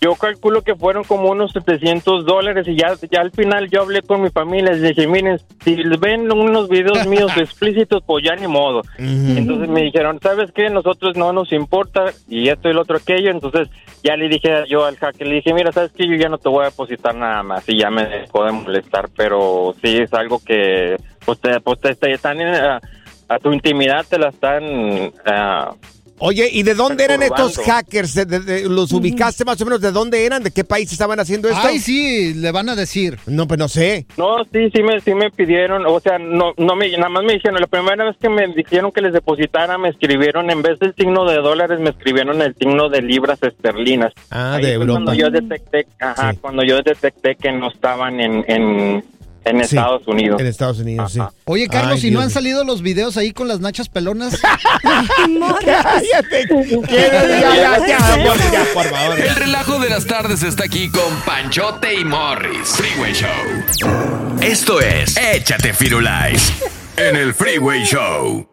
Yo 0.03 0.15
calculo 0.15 0.63
que 0.63 0.75
fueron 0.75 1.05
como 1.05 1.29
unos 1.31 1.53
700 1.53 2.25
dólares 2.25 2.67
y 2.67 2.75
ya, 2.75 2.95
ya 3.11 3.21
al 3.21 3.33
final 3.33 3.69
yo 3.69 3.83
hablé 3.83 4.01
con 4.01 4.23
mi 4.23 4.31
familia 4.31 4.73
y 4.73 4.81
les 4.81 4.97
dije, 4.97 5.07
miren, 5.07 5.39
si 5.63 5.77
ven 5.99 6.33
unos 6.33 6.71
videos 6.71 7.07
míos 7.07 7.31
explícitos, 7.37 8.03
pues 8.07 8.25
ya 8.25 8.35
ni 8.35 8.47
modo. 8.47 8.81
Entonces 8.97 9.69
me 9.69 9.83
dijeron, 9.83 10.19
¿sabes 10.23 10.53
qué? 10.53 10.71
Nosotros 10.71 11.19
no 11.19 11.35
nos 11.35 11.53
importa 11.53 12.07
y 12.29 12.49
esto 12.49 12.71
y 12.71 12.73
lo 12.73 12.81
otro 12.81 12.97
aquello. 12.97 13.31
Entonces 13.31 13.69
ya 14.03 14.17
le 14.17 14.29
dije 14.29 14.65
yo 14.71 14.87
al 14.87 14.97
hacker, 14.97 15.27
le 15.27 15.35
dije, 15.35 15.53
mira, 15.53 15.71
¿sabes 15.71 15.93
qué? 15.93 16.09
Yo 16.09 16.15
ya 16.15 16.31
no 16.31 16.39
te 16.39 16.49
voy 16.49 16.63
a 16.63 16.71
depositar 16.71 17.15
nada 17.15 17.43
más 17.43 17.69
y 17.69 17.79
ya 17.79 17.91
me 17.91 18.07
dejó 18.07 18.47
de 18.47 18.53
molestar, 18.53 19.11
pero 19.15 19.75
sí 19.83 19.99
es 19.99 20.15
algo 20.15 20.41
que 20.43 20.97
pues 21.27 21.39
te, 21.41 21.61
pues 21.61 21.79
te, 21.79 21.95
te 21.95 22.13
están 22.13 22.41
en, 22.41 22.55
a, 22.55 22.81
a 23.29 23.39
tu 23.39 23.53
intimidad, 23.53 24.07
te 24.09 24.19
la 24.19 24.31
están... 24.31 25.13
ah, 25.27 25.75
Oye, 26.21 26.49
¿y 26.53 26.63
de 26.63 26.75
dónde 26.75 27.05
eran 27.05 27.23
estos 27.23 27.59
hackers? 27.59 28.15
¿De- 28.15 28.27
de- 28.27 28.41
de- 28.41 28.69
¿Los 28.69 28.93
ubicaste 28.93 29.45
más 29.45 29.61
o 29.61 29.65
menos 29.65 29.81
de 29.81 29.91
dónde 29.91 30.25
eran? 30.25 30.43
¿De 30.43 30.51
qué 30.51 30.65
país 30.65 30.93
estaban 30.93 31.19
haciendo 31.19 31.49
esto? 31.49 31.61
Ay, 31.67 31.79
sí, 31.79 32.35
le 32.35 32.53
van 32.53 32.69
a 32.69 32.77
decir. 32.77 33.19
No, 33.27 33.49
pues 33.49 33.59
no 33.59 33.69
sé. 33.69 34.07
No, 34.19 34.45
sí, 34.53 34.71
sí 34.75 34.83
me, 34.83 35.01
sí 35.01 35.15
me 35.15 35.31
pidieron, 35.31 35.85
o 35.87 35.99
sea, 36.01 36.19
no, 36.19 36.53
no 36.59 36.77
me, 36.77 36.91
nada 36.97 37.09
más 37.09 37.25
me 37.25 37.33
dijeron, 37.35 37.61
la 37.61 37.67
primera 37.67 38.05
vez 38.05 38.17
que 38.21 38.29
me 38.29 38.47
dijeron 38.49 38.93
que 38.93 39.01
les 39.01 39.13
depositara, 39.13 39.79
me 39.79 39.89
escribieron, 39.89 40.51
en 40.51 40.63
vez 40.63 40.79
del 40.79 40.95
signo 40.95 41.25
de 41.25 41.37
dólares, 41.37 41.81
me 41.81 41.91
escribieron 41.91 42.41
el 42.43 42.55
signo 42.55 42.89
de 42.91 43.03
libras 43.03 43.43
esterlinas. 43.43 44.13
Ah, 44.31 44.55
Ahí 44.57 44.65
de 44.65 44.73
Europa. 44.75 44.93
Cuando 44.93 45.15
yo 45.15 45.31
detecté, 45.31 45.87
ajá, 45.99 46.35
cuando 46.41 46.63
yo 46.65 46.77
detecté 46.83 47.35
que 47.37 47.51
no 47.53 47.69
estaban 47.71 48.21
en, 48.21 48.45
en, 48.47 49.05
en 49.51 49.65
Sí, 49.65 49.77
Estados 49.77 50.07
Unidos. 50.07 50.41
En 50.41 50.47
Estados 50.47 50.79
Unidos, 50.79 51.13
sí. 51.13 51.21
Oye, 51.45 51.69
Carlos, 51.69 51.95
Ay, 51.95 52.01
si 52.01 52.07
no 52.11 52.21
Dios 52.21 52.25
han 52.25 52.31
salido 52.31 52.65
los 52.65 52.83
videos 52.83 53.17
ahí 53.17 53.33
con 53.33 53.49
las 53.49 53.61
nachas 53.61 53.89
pelonas. 53.89 54.39
Cállate. 55.65 56.47
¿Quieres? 56.87 57.41
Ya, 57.41 57.57
ya, 57.57 57.87
ya, 57.87 58.15
amor, 58.15 58.37
ya, 58.53 58.65
por 58.75 58.85
favor. 58.85 59.21
El 59.21 59.35
relajo 59.35 59.79
de 59.79 59.89
las 59.91 60.07
tardes 60.07 60.43
está 60.43 60.65
aquí 60.65 60.89
con 60.91 61.15
Panchote 61.27 61.95
y 62.01 62.05
Morris. 62.05 62.69
Freeway 62.71 63.13
Show. 63.13 64.39
Esto 64.41 64.81
es 64.81 65.17
Échate 65.17 65.73
Firulais 65.73 66.53
en 66.97 67.17
el 67.17 67.35
Freeway 67.35 67.85
Show. 67.85 68.47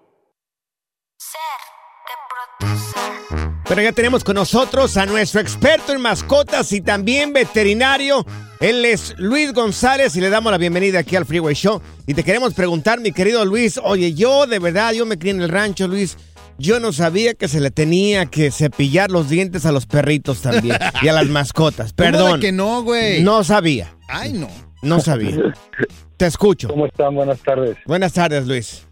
Pero 3.67 3.81
ya 3.81 3.91
tenemos 3.91 4.23
con 4.23 4.35
nosotros 4.35 4.95
a 4.95 5.05
nuestro 5.05 5.41
experto 5.41 5.91
en 5.91 5.99
mascotas 6.01 6.71
y 6.71 6.79
también 6.81 7.33
veterinario. 7.33 8.25
Él 8.59 8.85
es 8.85 9.13
Luis 9.17 9.53
González 9.53 10.15
y 10.15 10.21
le 10.21 10.29
damos 10.29 10.51
la 10.51 10.57
bienvenida 10.57 10.99
aquí 10.99 11.15
al 11.15 11.25
Freeway 11.25 11.53
Show. 11.53 11.79
Y 12.07 12.13
te 12.15 12.23
queremos 12.23 12.53
preguntar, 12.55 12.99
mi 12.99 13.11
querido 13.11 13.45
Luis, 13.45 13.79
oye, 13.83 14.13
yo 14.15 14.47
de 14.47 14.57
verdad, 14.59 14.93
yo 14.93 15.05
me 15.05 15.17
crié 15.19 15.33
en 15.33 15.41
el 15.41 15.49
rancho, 15.49 15.87
Luis. 15.87 16.17
Yo 16.57 16.79
no 16.79 16.91
sabía 16.91 17.35
que 17.35 17.47
se 17.47 17.59
le 17.61 17.69
tenía 17.69 18.25
que 18.25 18.49
cepillar 18.49 19.11
los 19.11 19.29
dientes 19.29 19.67
a 19.67 19.71
los 19.71 19.85
perritos 19.85 20.41
también 20.41 20.75
y 21.03 21.07
a 21.07 21.13
las 21.13 21.27
mascotas. 21.27 21.93
¿Cómo 21.93 22.07
de 22.07 22.11
Perdón. 22.17 22.39
que 22.39 22.51
no, 22.51 22.81
güey? 22.81 23.21
No 23.21 23.43
sabía. 23.43 23.95
Ay, 24.09 24.33
no. 24.33 24.47
No 24.81 24.99
sabía. 25.01 25.37
Te 26.17 26.25
escucho. 26.25 26.67
¿Cómo 26.67 26.87
están? 26.87 27.13
Buenas 27.13 27.39
tardes. 27.41 27.77
Buenas 27.85 28.13
tardes, 28.13 28.47
Luis. 28.47 28.87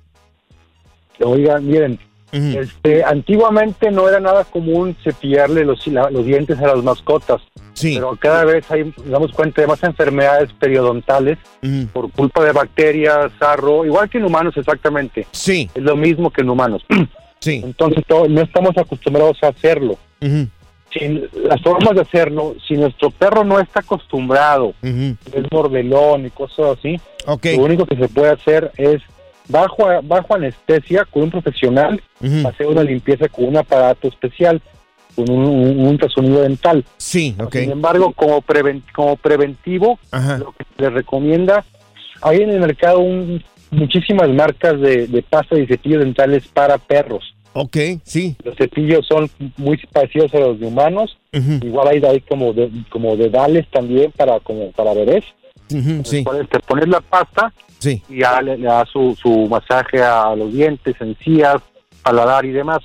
Oigan, 1.21 1.65
miren, 1.65 1.97
este, 2.31 3.03
antiguamente 3.03 3.89
no 3.89 4.07
era 4.07 4.19
nada 4.19 4.43
común 4.43 4.95
cepillarle 5.03 5.63
los, 5.65 5.87
la- 5.87 6.11
los 6.11 6.23
dientes 6.25 6.59
a 6.59 6.67
las 6.67 6.83
mascotas. 6.83 7.41
Pero 7.95 8.15
cada 8.15 8.45
vez 8.45 8.69
hay, 8.71 8.93
damos 9.05 9.31
cuenta 9.31 9.61
de 9.61 9.67
más 9.67 9.83
enfermedades 9.83 10.51
periodontales 10.53 11.37
por 11.93 12.11
culpa 12.11 12.43
de 12.43 12.51
bacterias, 12.53 13.31
sarro, 13.39 13.85
igual 13.85 14.09
que 14.09 14.17
en 14.17 14.25
humanos 14.25 14.55
exactamente. 14.57 15.27
Sí. 15.31 15.69
Es 15.75 15.83
lo 15.83 15.95
mismo 15.95 16.29
que 16.31 16.41
en 16.41 16.49
humanos. 16.49 16.83
Sí. 17.39 17.61
Entonces 17.63 18.03
to- 18.07 18.27
no 18.27 18.41
estamos 18.41 18.75
acostumbrados 18.75 19.37
a 19.43 19.49
hacerlo. 19.49 19.97
Si, 20.91 20.99
las 21.47 21.61
formas 21.61 21.93
de 21.93 22.01
hacerlo, 22.01 22.55
si 22.67 22.73
nuestro 22.75 23.11
perro 23.11 23.43
no 23.43 23.59
está 23.59 23.81
acostumbrado, 23.81 24.73
es 24.81 25.51
mordelón 25.51 26.25
y 26.25 26.29
cosas 26.31 26.77
así, 26.79 26.99
lo 27.57 27.63
único 27.65 27.85
que 27.85 27.97
se 27.97 28.07
puede 28.07 28.31
hacer 28.31 28.71
es 28.77 28.99
bajo, 29.47 29.85
bajo 30.03 30.33
anestesia 30.35 31.05
con 31.05 31.23
un 31.23 31.31
profesional, 31.31 32.01
hacer 32.47 32.65
una 32.65 32.81
limpieza 32.81 33.27
con 33.27 33.45
un 33.45 33.57
aparato 33.57 34.07
especial, 34.07 34.59
con 35.15 35.29
un, 35.29 35.45
un, 35.45 35.79
un 35.79 35.87
ultrasonido 35.87 36.41
dental. 36.41 36.83
Sí, 36.97 37.35
ok. 37.39 37.55
Sin 37.55 37.71
embargo, 37.71 38.11
como, 38.13 38.41
preven- 38.41 38.83
como 38.93 39.15
preventivo, 39.15 39.97
lo 40.11 40.51
que 40.53 40.65
se 40.75 40.81
le 40.83 40.89
recomienda, 40.89 41.63
hay 42.21 42.37
en 42.41 42.49
el 42.49 42.59
mercado 42.59 42.99
un- 42.99 43.43
muchísimas 43.71 44.29
marcas 44.29 44.79
de, 44.79 45.07
de 45.07 45.21
pasta 45.23 45.57
y 45.57 45.65
cepillos 45.67 46.03
dentales 46.03 46.47
para 46.47 46.77
perros. 46.77 47.23
Ok, 47.53 47.77
sí. 48.03 48.35
Los 48.43 48.55
cepillos 48.57 49.07
son 49.07 49.29
muy 49.57 49.77
parecidos 49.91 50.33
a 50.33 50.39
los 50.39 50.59
de 50.59 50.67
humanos. 50.67 51.17
Igual 51.31 51.87
hay, 51.87 52.03
hay 52.03 52.19
como 52.21 52.51
de, 52.53 52.69
como 52.89 53.15
dedales 53.15 53.65
también 53.71 54.11
para 54.11 54.39
como 54.41 54.71
para 54.71 54.93
bebés. 54.93 55.23
sí. 56.03 56.23
Te 56.49 56.59
pones 56.59 56.87
la 56.89 56.99
pasta 57.01 57.53
Sí. 57.79 58.01
y 58.09 58.19
ya 58.19 58.41
le, 58.41 58.57
le 58.57 58.65
das 58.67 58.89
su, 58.89 59.15
su 59.21 59.47
masaje 59.47 60.01
a 60.01 60.35
los 60.35 60.51
dientes, 60.53 60.95
encías, 60.99 61.57
paladar 62.03 62.43
y 62.45 62.51
demás. 62.51 62.79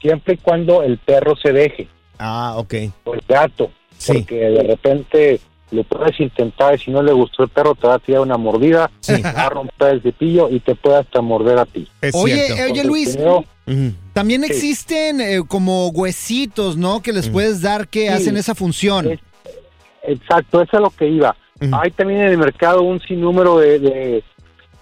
Siempre 0.00 0.34
y 0.34 0.36
cuando 0.38 0.82
el 0.82 0.98
perro 0.98 1.36
se 1.36 1.52
deje. 1.52 1.88
Ah, 2.18 2.54
ok. 2.56 2.74
O 3.04 3.14
el 3.14 3.22
gato. 3.28 3.70
Porque 4.06 4.34
de 4.36 4.62
repente 4.62 5.40
lo 5.70 5.84
puedes 5.84 6.18
intentar 6.20 6.74
y 6.74 6.78
si 6.78 6.90
no 6.90 7.02
le 7.02 7.12
gustó 7.12 7.44
el 7.44 7.48
perro 7.48 7.74
te 7.74 7.86
va 7.86 7.94
a 7.94 7.98
tirar 7.98 8.22
una 8.22 8.36
mordida, 8.36 8.90
va 9.08 9.30
a 9.46 9.48
romper 9.50 9.88
el 9.92 10.02
cepillo 10.02 10.48
y 10.50 10.58
te 10.60 10.74
puede 10.74 10.96
hasta 10.96 11.20
morder 11.20 11.58
a 11.58 11.66
ti. 11.66 11.86
Oye, 12.14 12.46
eh, 12.48 12.70
oye 12.70 12.82
Luis, 12.84 13.10
Primero, 13.16 13.44
también 14.14 14.42
Sí. 14.42 14.50
existen 14.50 15.20
eh, 15.20 15.42
como 15.46 15.88
huesitos, 15.88 16.76
¿no? 16.76 17.02
Que 17.02 17.12
les 17.12 17.28
puedes 17.28 17.62
dar 17.62 17.86
que 17.88 18.02
Sí. 18.02 18.08
hacen 18.08 18.36
esa 18.36 18.54
función. 18.54 19.20
Exacto, 20.02 20.62
eso 20.62 20.76
es 20.76 20.82
lo 20.82 20.90
que 20.90 21.06
iba. 21.08 21.36
Hay 21.72 21.90
también 21.90 22.22
en 22.22 22.28
el 22.28 22.38
mercado 22.38 22.82
un 22.82 23.00
sinnúmero 23.02 23.58
de, 23.58 23.78
de, 23.78 24.24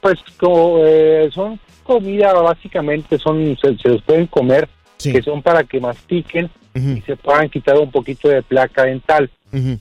pues, 0.01 0.17
como 0.39 0.79
eh, 0.87 1.29
son 1.35 1.59
comida 1.83 2.33
básicamente, 2.35 3.19
son 3.19 3.57
se, 3.61 3.77
se 3.79 3.89
los 3.89 4.03
pueden 4.03 4.27
comer, 4.29 4.69
que 4.99 5.23
son 5.23 5.43
para 5.43 5.65
que 5.65 5.81
mastiquen 5.81 6.51
y 6.75 7.01
se 7.03 7.17
puedan 7.17 7.49
quitar 7.49 7.77
un 7.79 7.91
poquito 7.91 8.29
de 8.29 8.43
placa 8.43 8.85
dental. 8.85 9.31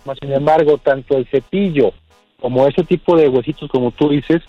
Más 0.05 0.17
sin 0.21 0.31
embargo, 0.31 0.77
tanto 0.77 1.17
el 1.17 1.27
cepillo 1.27 1.91
como 2.39 2.67
ese 2.67 2.83
tipo 2.83 3.17
de 3.17 3.27
huesitos, 3.27 3.69
como 3.69 3.91
tú 3.91 4.09
dices, 4.09 4.41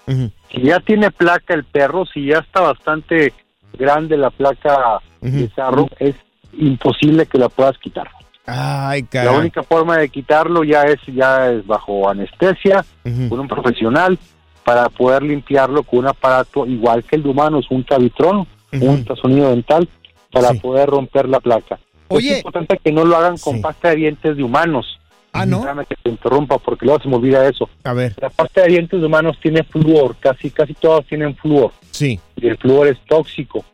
si 0.50 0.62
ya 0.62 0.80
tiene 0.80 1.10
placa 1.10 1.54
el 1.54 1.64
perro, 1.64 2.04
si 2.06 2.26
ya 2.26 2.38
está 2.38 2.60
bastante 2.60 3.32
grande 3.78 4.16
la 4.16 4.30
placa 4.30 5.00
de 5.20 5.48
sarro, 5.50 5.88
es 5.98 6.14
imposible 6.52 7.26
que 7.26 7.38
la 7.38 7.48
puedas 7.48 7.78
quitar. 7.78 8.08
Ay, 8.46 9.06
La 9.12 9.32
única 9.32 9.62
forma 9.62 9.98
de 9.98 10.08
quitarlo 10.08 10.64
ya 10.64 10.84
es 10.84 10.98
ya 11.06 11.50
es 11.50 11.66
bajo 11.66 12.08
anestesia 12.08 12.84
con 13.28 13.40
un 13.40 13.48
profesional 13.48 14.18
para 14.64 14.88
poder 14.88 15.22
limpiarlo 15.22 15.82
con 15.82 16.00
un 16.00 16.08
aparato 16.08 16.66
igual 16.66 17.04
que 17.04 17.16
el 17.16 17.22
de 17.22 17.28
humanos, 17.30 17.66
un 17.70 17.82
cavitrón, 17.82 18.46
un 18.72 18.88
ultrasonido 18.88 19.50
dental 19.50 19.88
para 20.32 20.54
poder 20.54 20.88
romper 20.88 21.28
la 21.28 21.40
placa. 21.40 21.78
Oye. 22.08 22.32
es 22.32 22.36
importante 22.38 22.78
que 22.82 22.92
no 22.92 23.04
lo 23.04 23.16
hagan 23.16 23.36
con 23.38 23.60
pasta 23.60 23.90
de 23.90 23.96
dientes 23.96 24.36
de 24.36 24.42
humanos. 24.42 24.98
Ah, 25.32 25.44
¿no? 25.44 25.60
Déjame 25.60 25.84
que 25.84 25.94
te 25.96 26.08
interrumpa 26.08 26.58
porque 26.58 26.86
luego 26.86 27.02
se 27.02 27.08
me 27.08 27.16
olvida 27.16 27.46
eso. 27.46 27.68
A 27.84 27.92
ver. 27.92 28.14
La 28.20 28.30
pasta 28.30 28.62
de 28.62 28.68
dientes 28.68 28.98
de 28.98 29.06
humanos 29.06 29.36
tiene 29.42 29.62
flúor, 29.62 30.16
casi 30.18 30.50
casi 30.50 30.74
todas 30.74 31.04
tienen 31.06 31.36
flúor. 31.36 31.72
Sí. 31.90 32.18
Y 32.36 32.48
el 32.48 32.56
flúor 32.56 32.88
es 32.88 32.98
tóxico. 33.06 33.64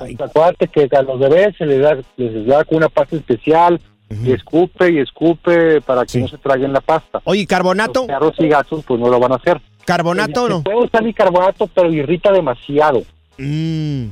Entonces, 0.00 0.20
acuérdate 0.20 0.68
que 0.68 0.88
a 0.96 1.02
los 1.02 1.18
bebés 1.18 1.54
se 1.56 1.66
les 1.66 1.80
da, 1.80 1.98
les 2.16 2.46
da 2.46 2.64
con 2.64 2.78
una 2.78 2.88
pasta 2.88 3.16
especial 3.16 3.80
y 4.24 4.32
escupe 4.32 4.90
y 4.90 4.98
escupe 4.98 5.80
para 5.82 6.04
que 6.04 6.18
no 6.18 6.28
se 6.28 6.38
traguen 6.38 6.72
la 6.72 6.80
pasta. 6.80 7.20
Oye, 7.24 7.46
¿carbonato? 7.46 8.06
Los 8.20 8.40
y 8.40 8.48
gatos 8.48 8.84
pues 8.84 8.98
no 8.98 9.08
lo 9.08 9.20
van 9.20 9.32
a 9.32 9.36
hacer. 9.36 9.60
¿Carbonato 9.84 10.44
o 10.44 10.48
no? 10.48 10.62
Puede 10.62 10.84
usar 10.84 11.04
bicarbonato, 11.04 11.66
pero 11.68 11.92
irrita 11.92 12.32
demasiado. 12.32 13.02
Mm. 13.38 14.06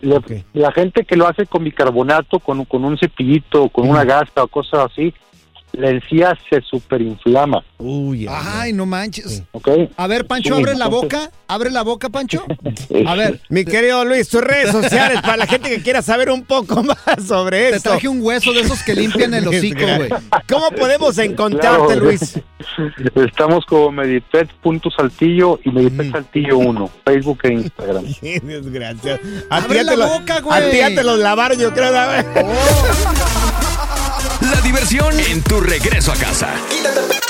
Le- 0.00 0.20
La 0.54 0.72
gente 0.72 1.04
que 1.04 1.16
lo 1.16 1.26
hace 1.28 1.46
con 1.46 1.64
bicarbonato, 1.64 2.38
con, 2.38 2.64
con 2.64 2.84
un 2.84 2.96
cepillito, 2.98 3.68
con 3.68 3.88
una 3.88 4.04
gasta 4.04 4.42
o 4.42 4.48
cosas 4.48 4.90
así, 4.90 5.12
la 5.80 5.90
encía 5.90 6.38
se 6.48 6.60
superinflama. 6.62 7.64
Uy, 7.78 8.26
Ay, 8.28 8.72
no 8.72 8.84
manches. 8.86 9.42
¿ok? 9.52 9.68
A 9.96 10.06
ver, 10.06 10.26
Pancho, 10.26 10.54
Sí, 10.54 10.60
abre 10.60 10.74
la 10.76 10.88
boca. 10.88 11.30
Abre 11.48 11.70
la 11.70 11.82
boca, 11.82 12.08
Pancho. 12.10 12.44
A 13.06 13.14
ver. 13.14 13.40
Mi 13.48 13.64
querido 13.64 14.04
Luis, 14.04 14.28
tus 14.28 14.42
redes 14.42 14.70
sociales 14.70 15.20
para 15.22 15.36
la 15.38 15.46
gente 15.46 15.68
que 15.70 15.82
quiera 15.82 16.02
saber 16.02 16.30
un 16.30 16.44
poco 16.44 16.82
más 16.84 16.98
sobre 17.26 17.70
Te 17.70 17.76
esto. 17.76 17.90
traje 17.90 18.06
un 18.08 18.20
hueso 18.22 18.52
de 18.52 18.60
esos 18.60 18.82
que 18.82 18.94
limpian 18.94 19.32
el 19.34 19.48
hocico, 19.48 19.80
güey. 19.96 20.10
¿Cómo 20.48 20.70
podemos 20.70 21.16
encontrarte, 21.18 21.86
Claro. 21.86 22.04
Luis? 22.04 22.38
Estamos 23.14 23.64
como 23.66 23.90
Medipet.saltillo 23.90 25.58
y 25.64 25.70
Medipet 25.70 26.12
Saltillo 26.12 26.58
1, 26.58 26.90
Facebook 27.04 27.38
e 27.44 27.52
Instagram. 27.54 28.04
Qué 28.20 28.40
desgracia. 28.40 29.14
A 29.50 29.58
ti 29.60 29.64
Abre 29.66 29.76
ya 29.76 29.84
la 29.96 30.06
te 30.08 30.18
boca, 30.18 30.40
güey. 30.40 30.58
A 30.62 30.70
ti 30.70 30.76
ya 30.76 30.88
te 30.94 31.02
los 31.02 31.18
lavaron, 31.18 31.58
yo 31.58 31.72
creo. 31.72 31.90
¿verdad? 31.92 32.24
La 34.50 34.60
diversión 34.62 35.18
en 35.20 35.42
tu 35.42 35.60
regreso 35.60 36.10
a 36.10 36.16
casa. 36.16 37.29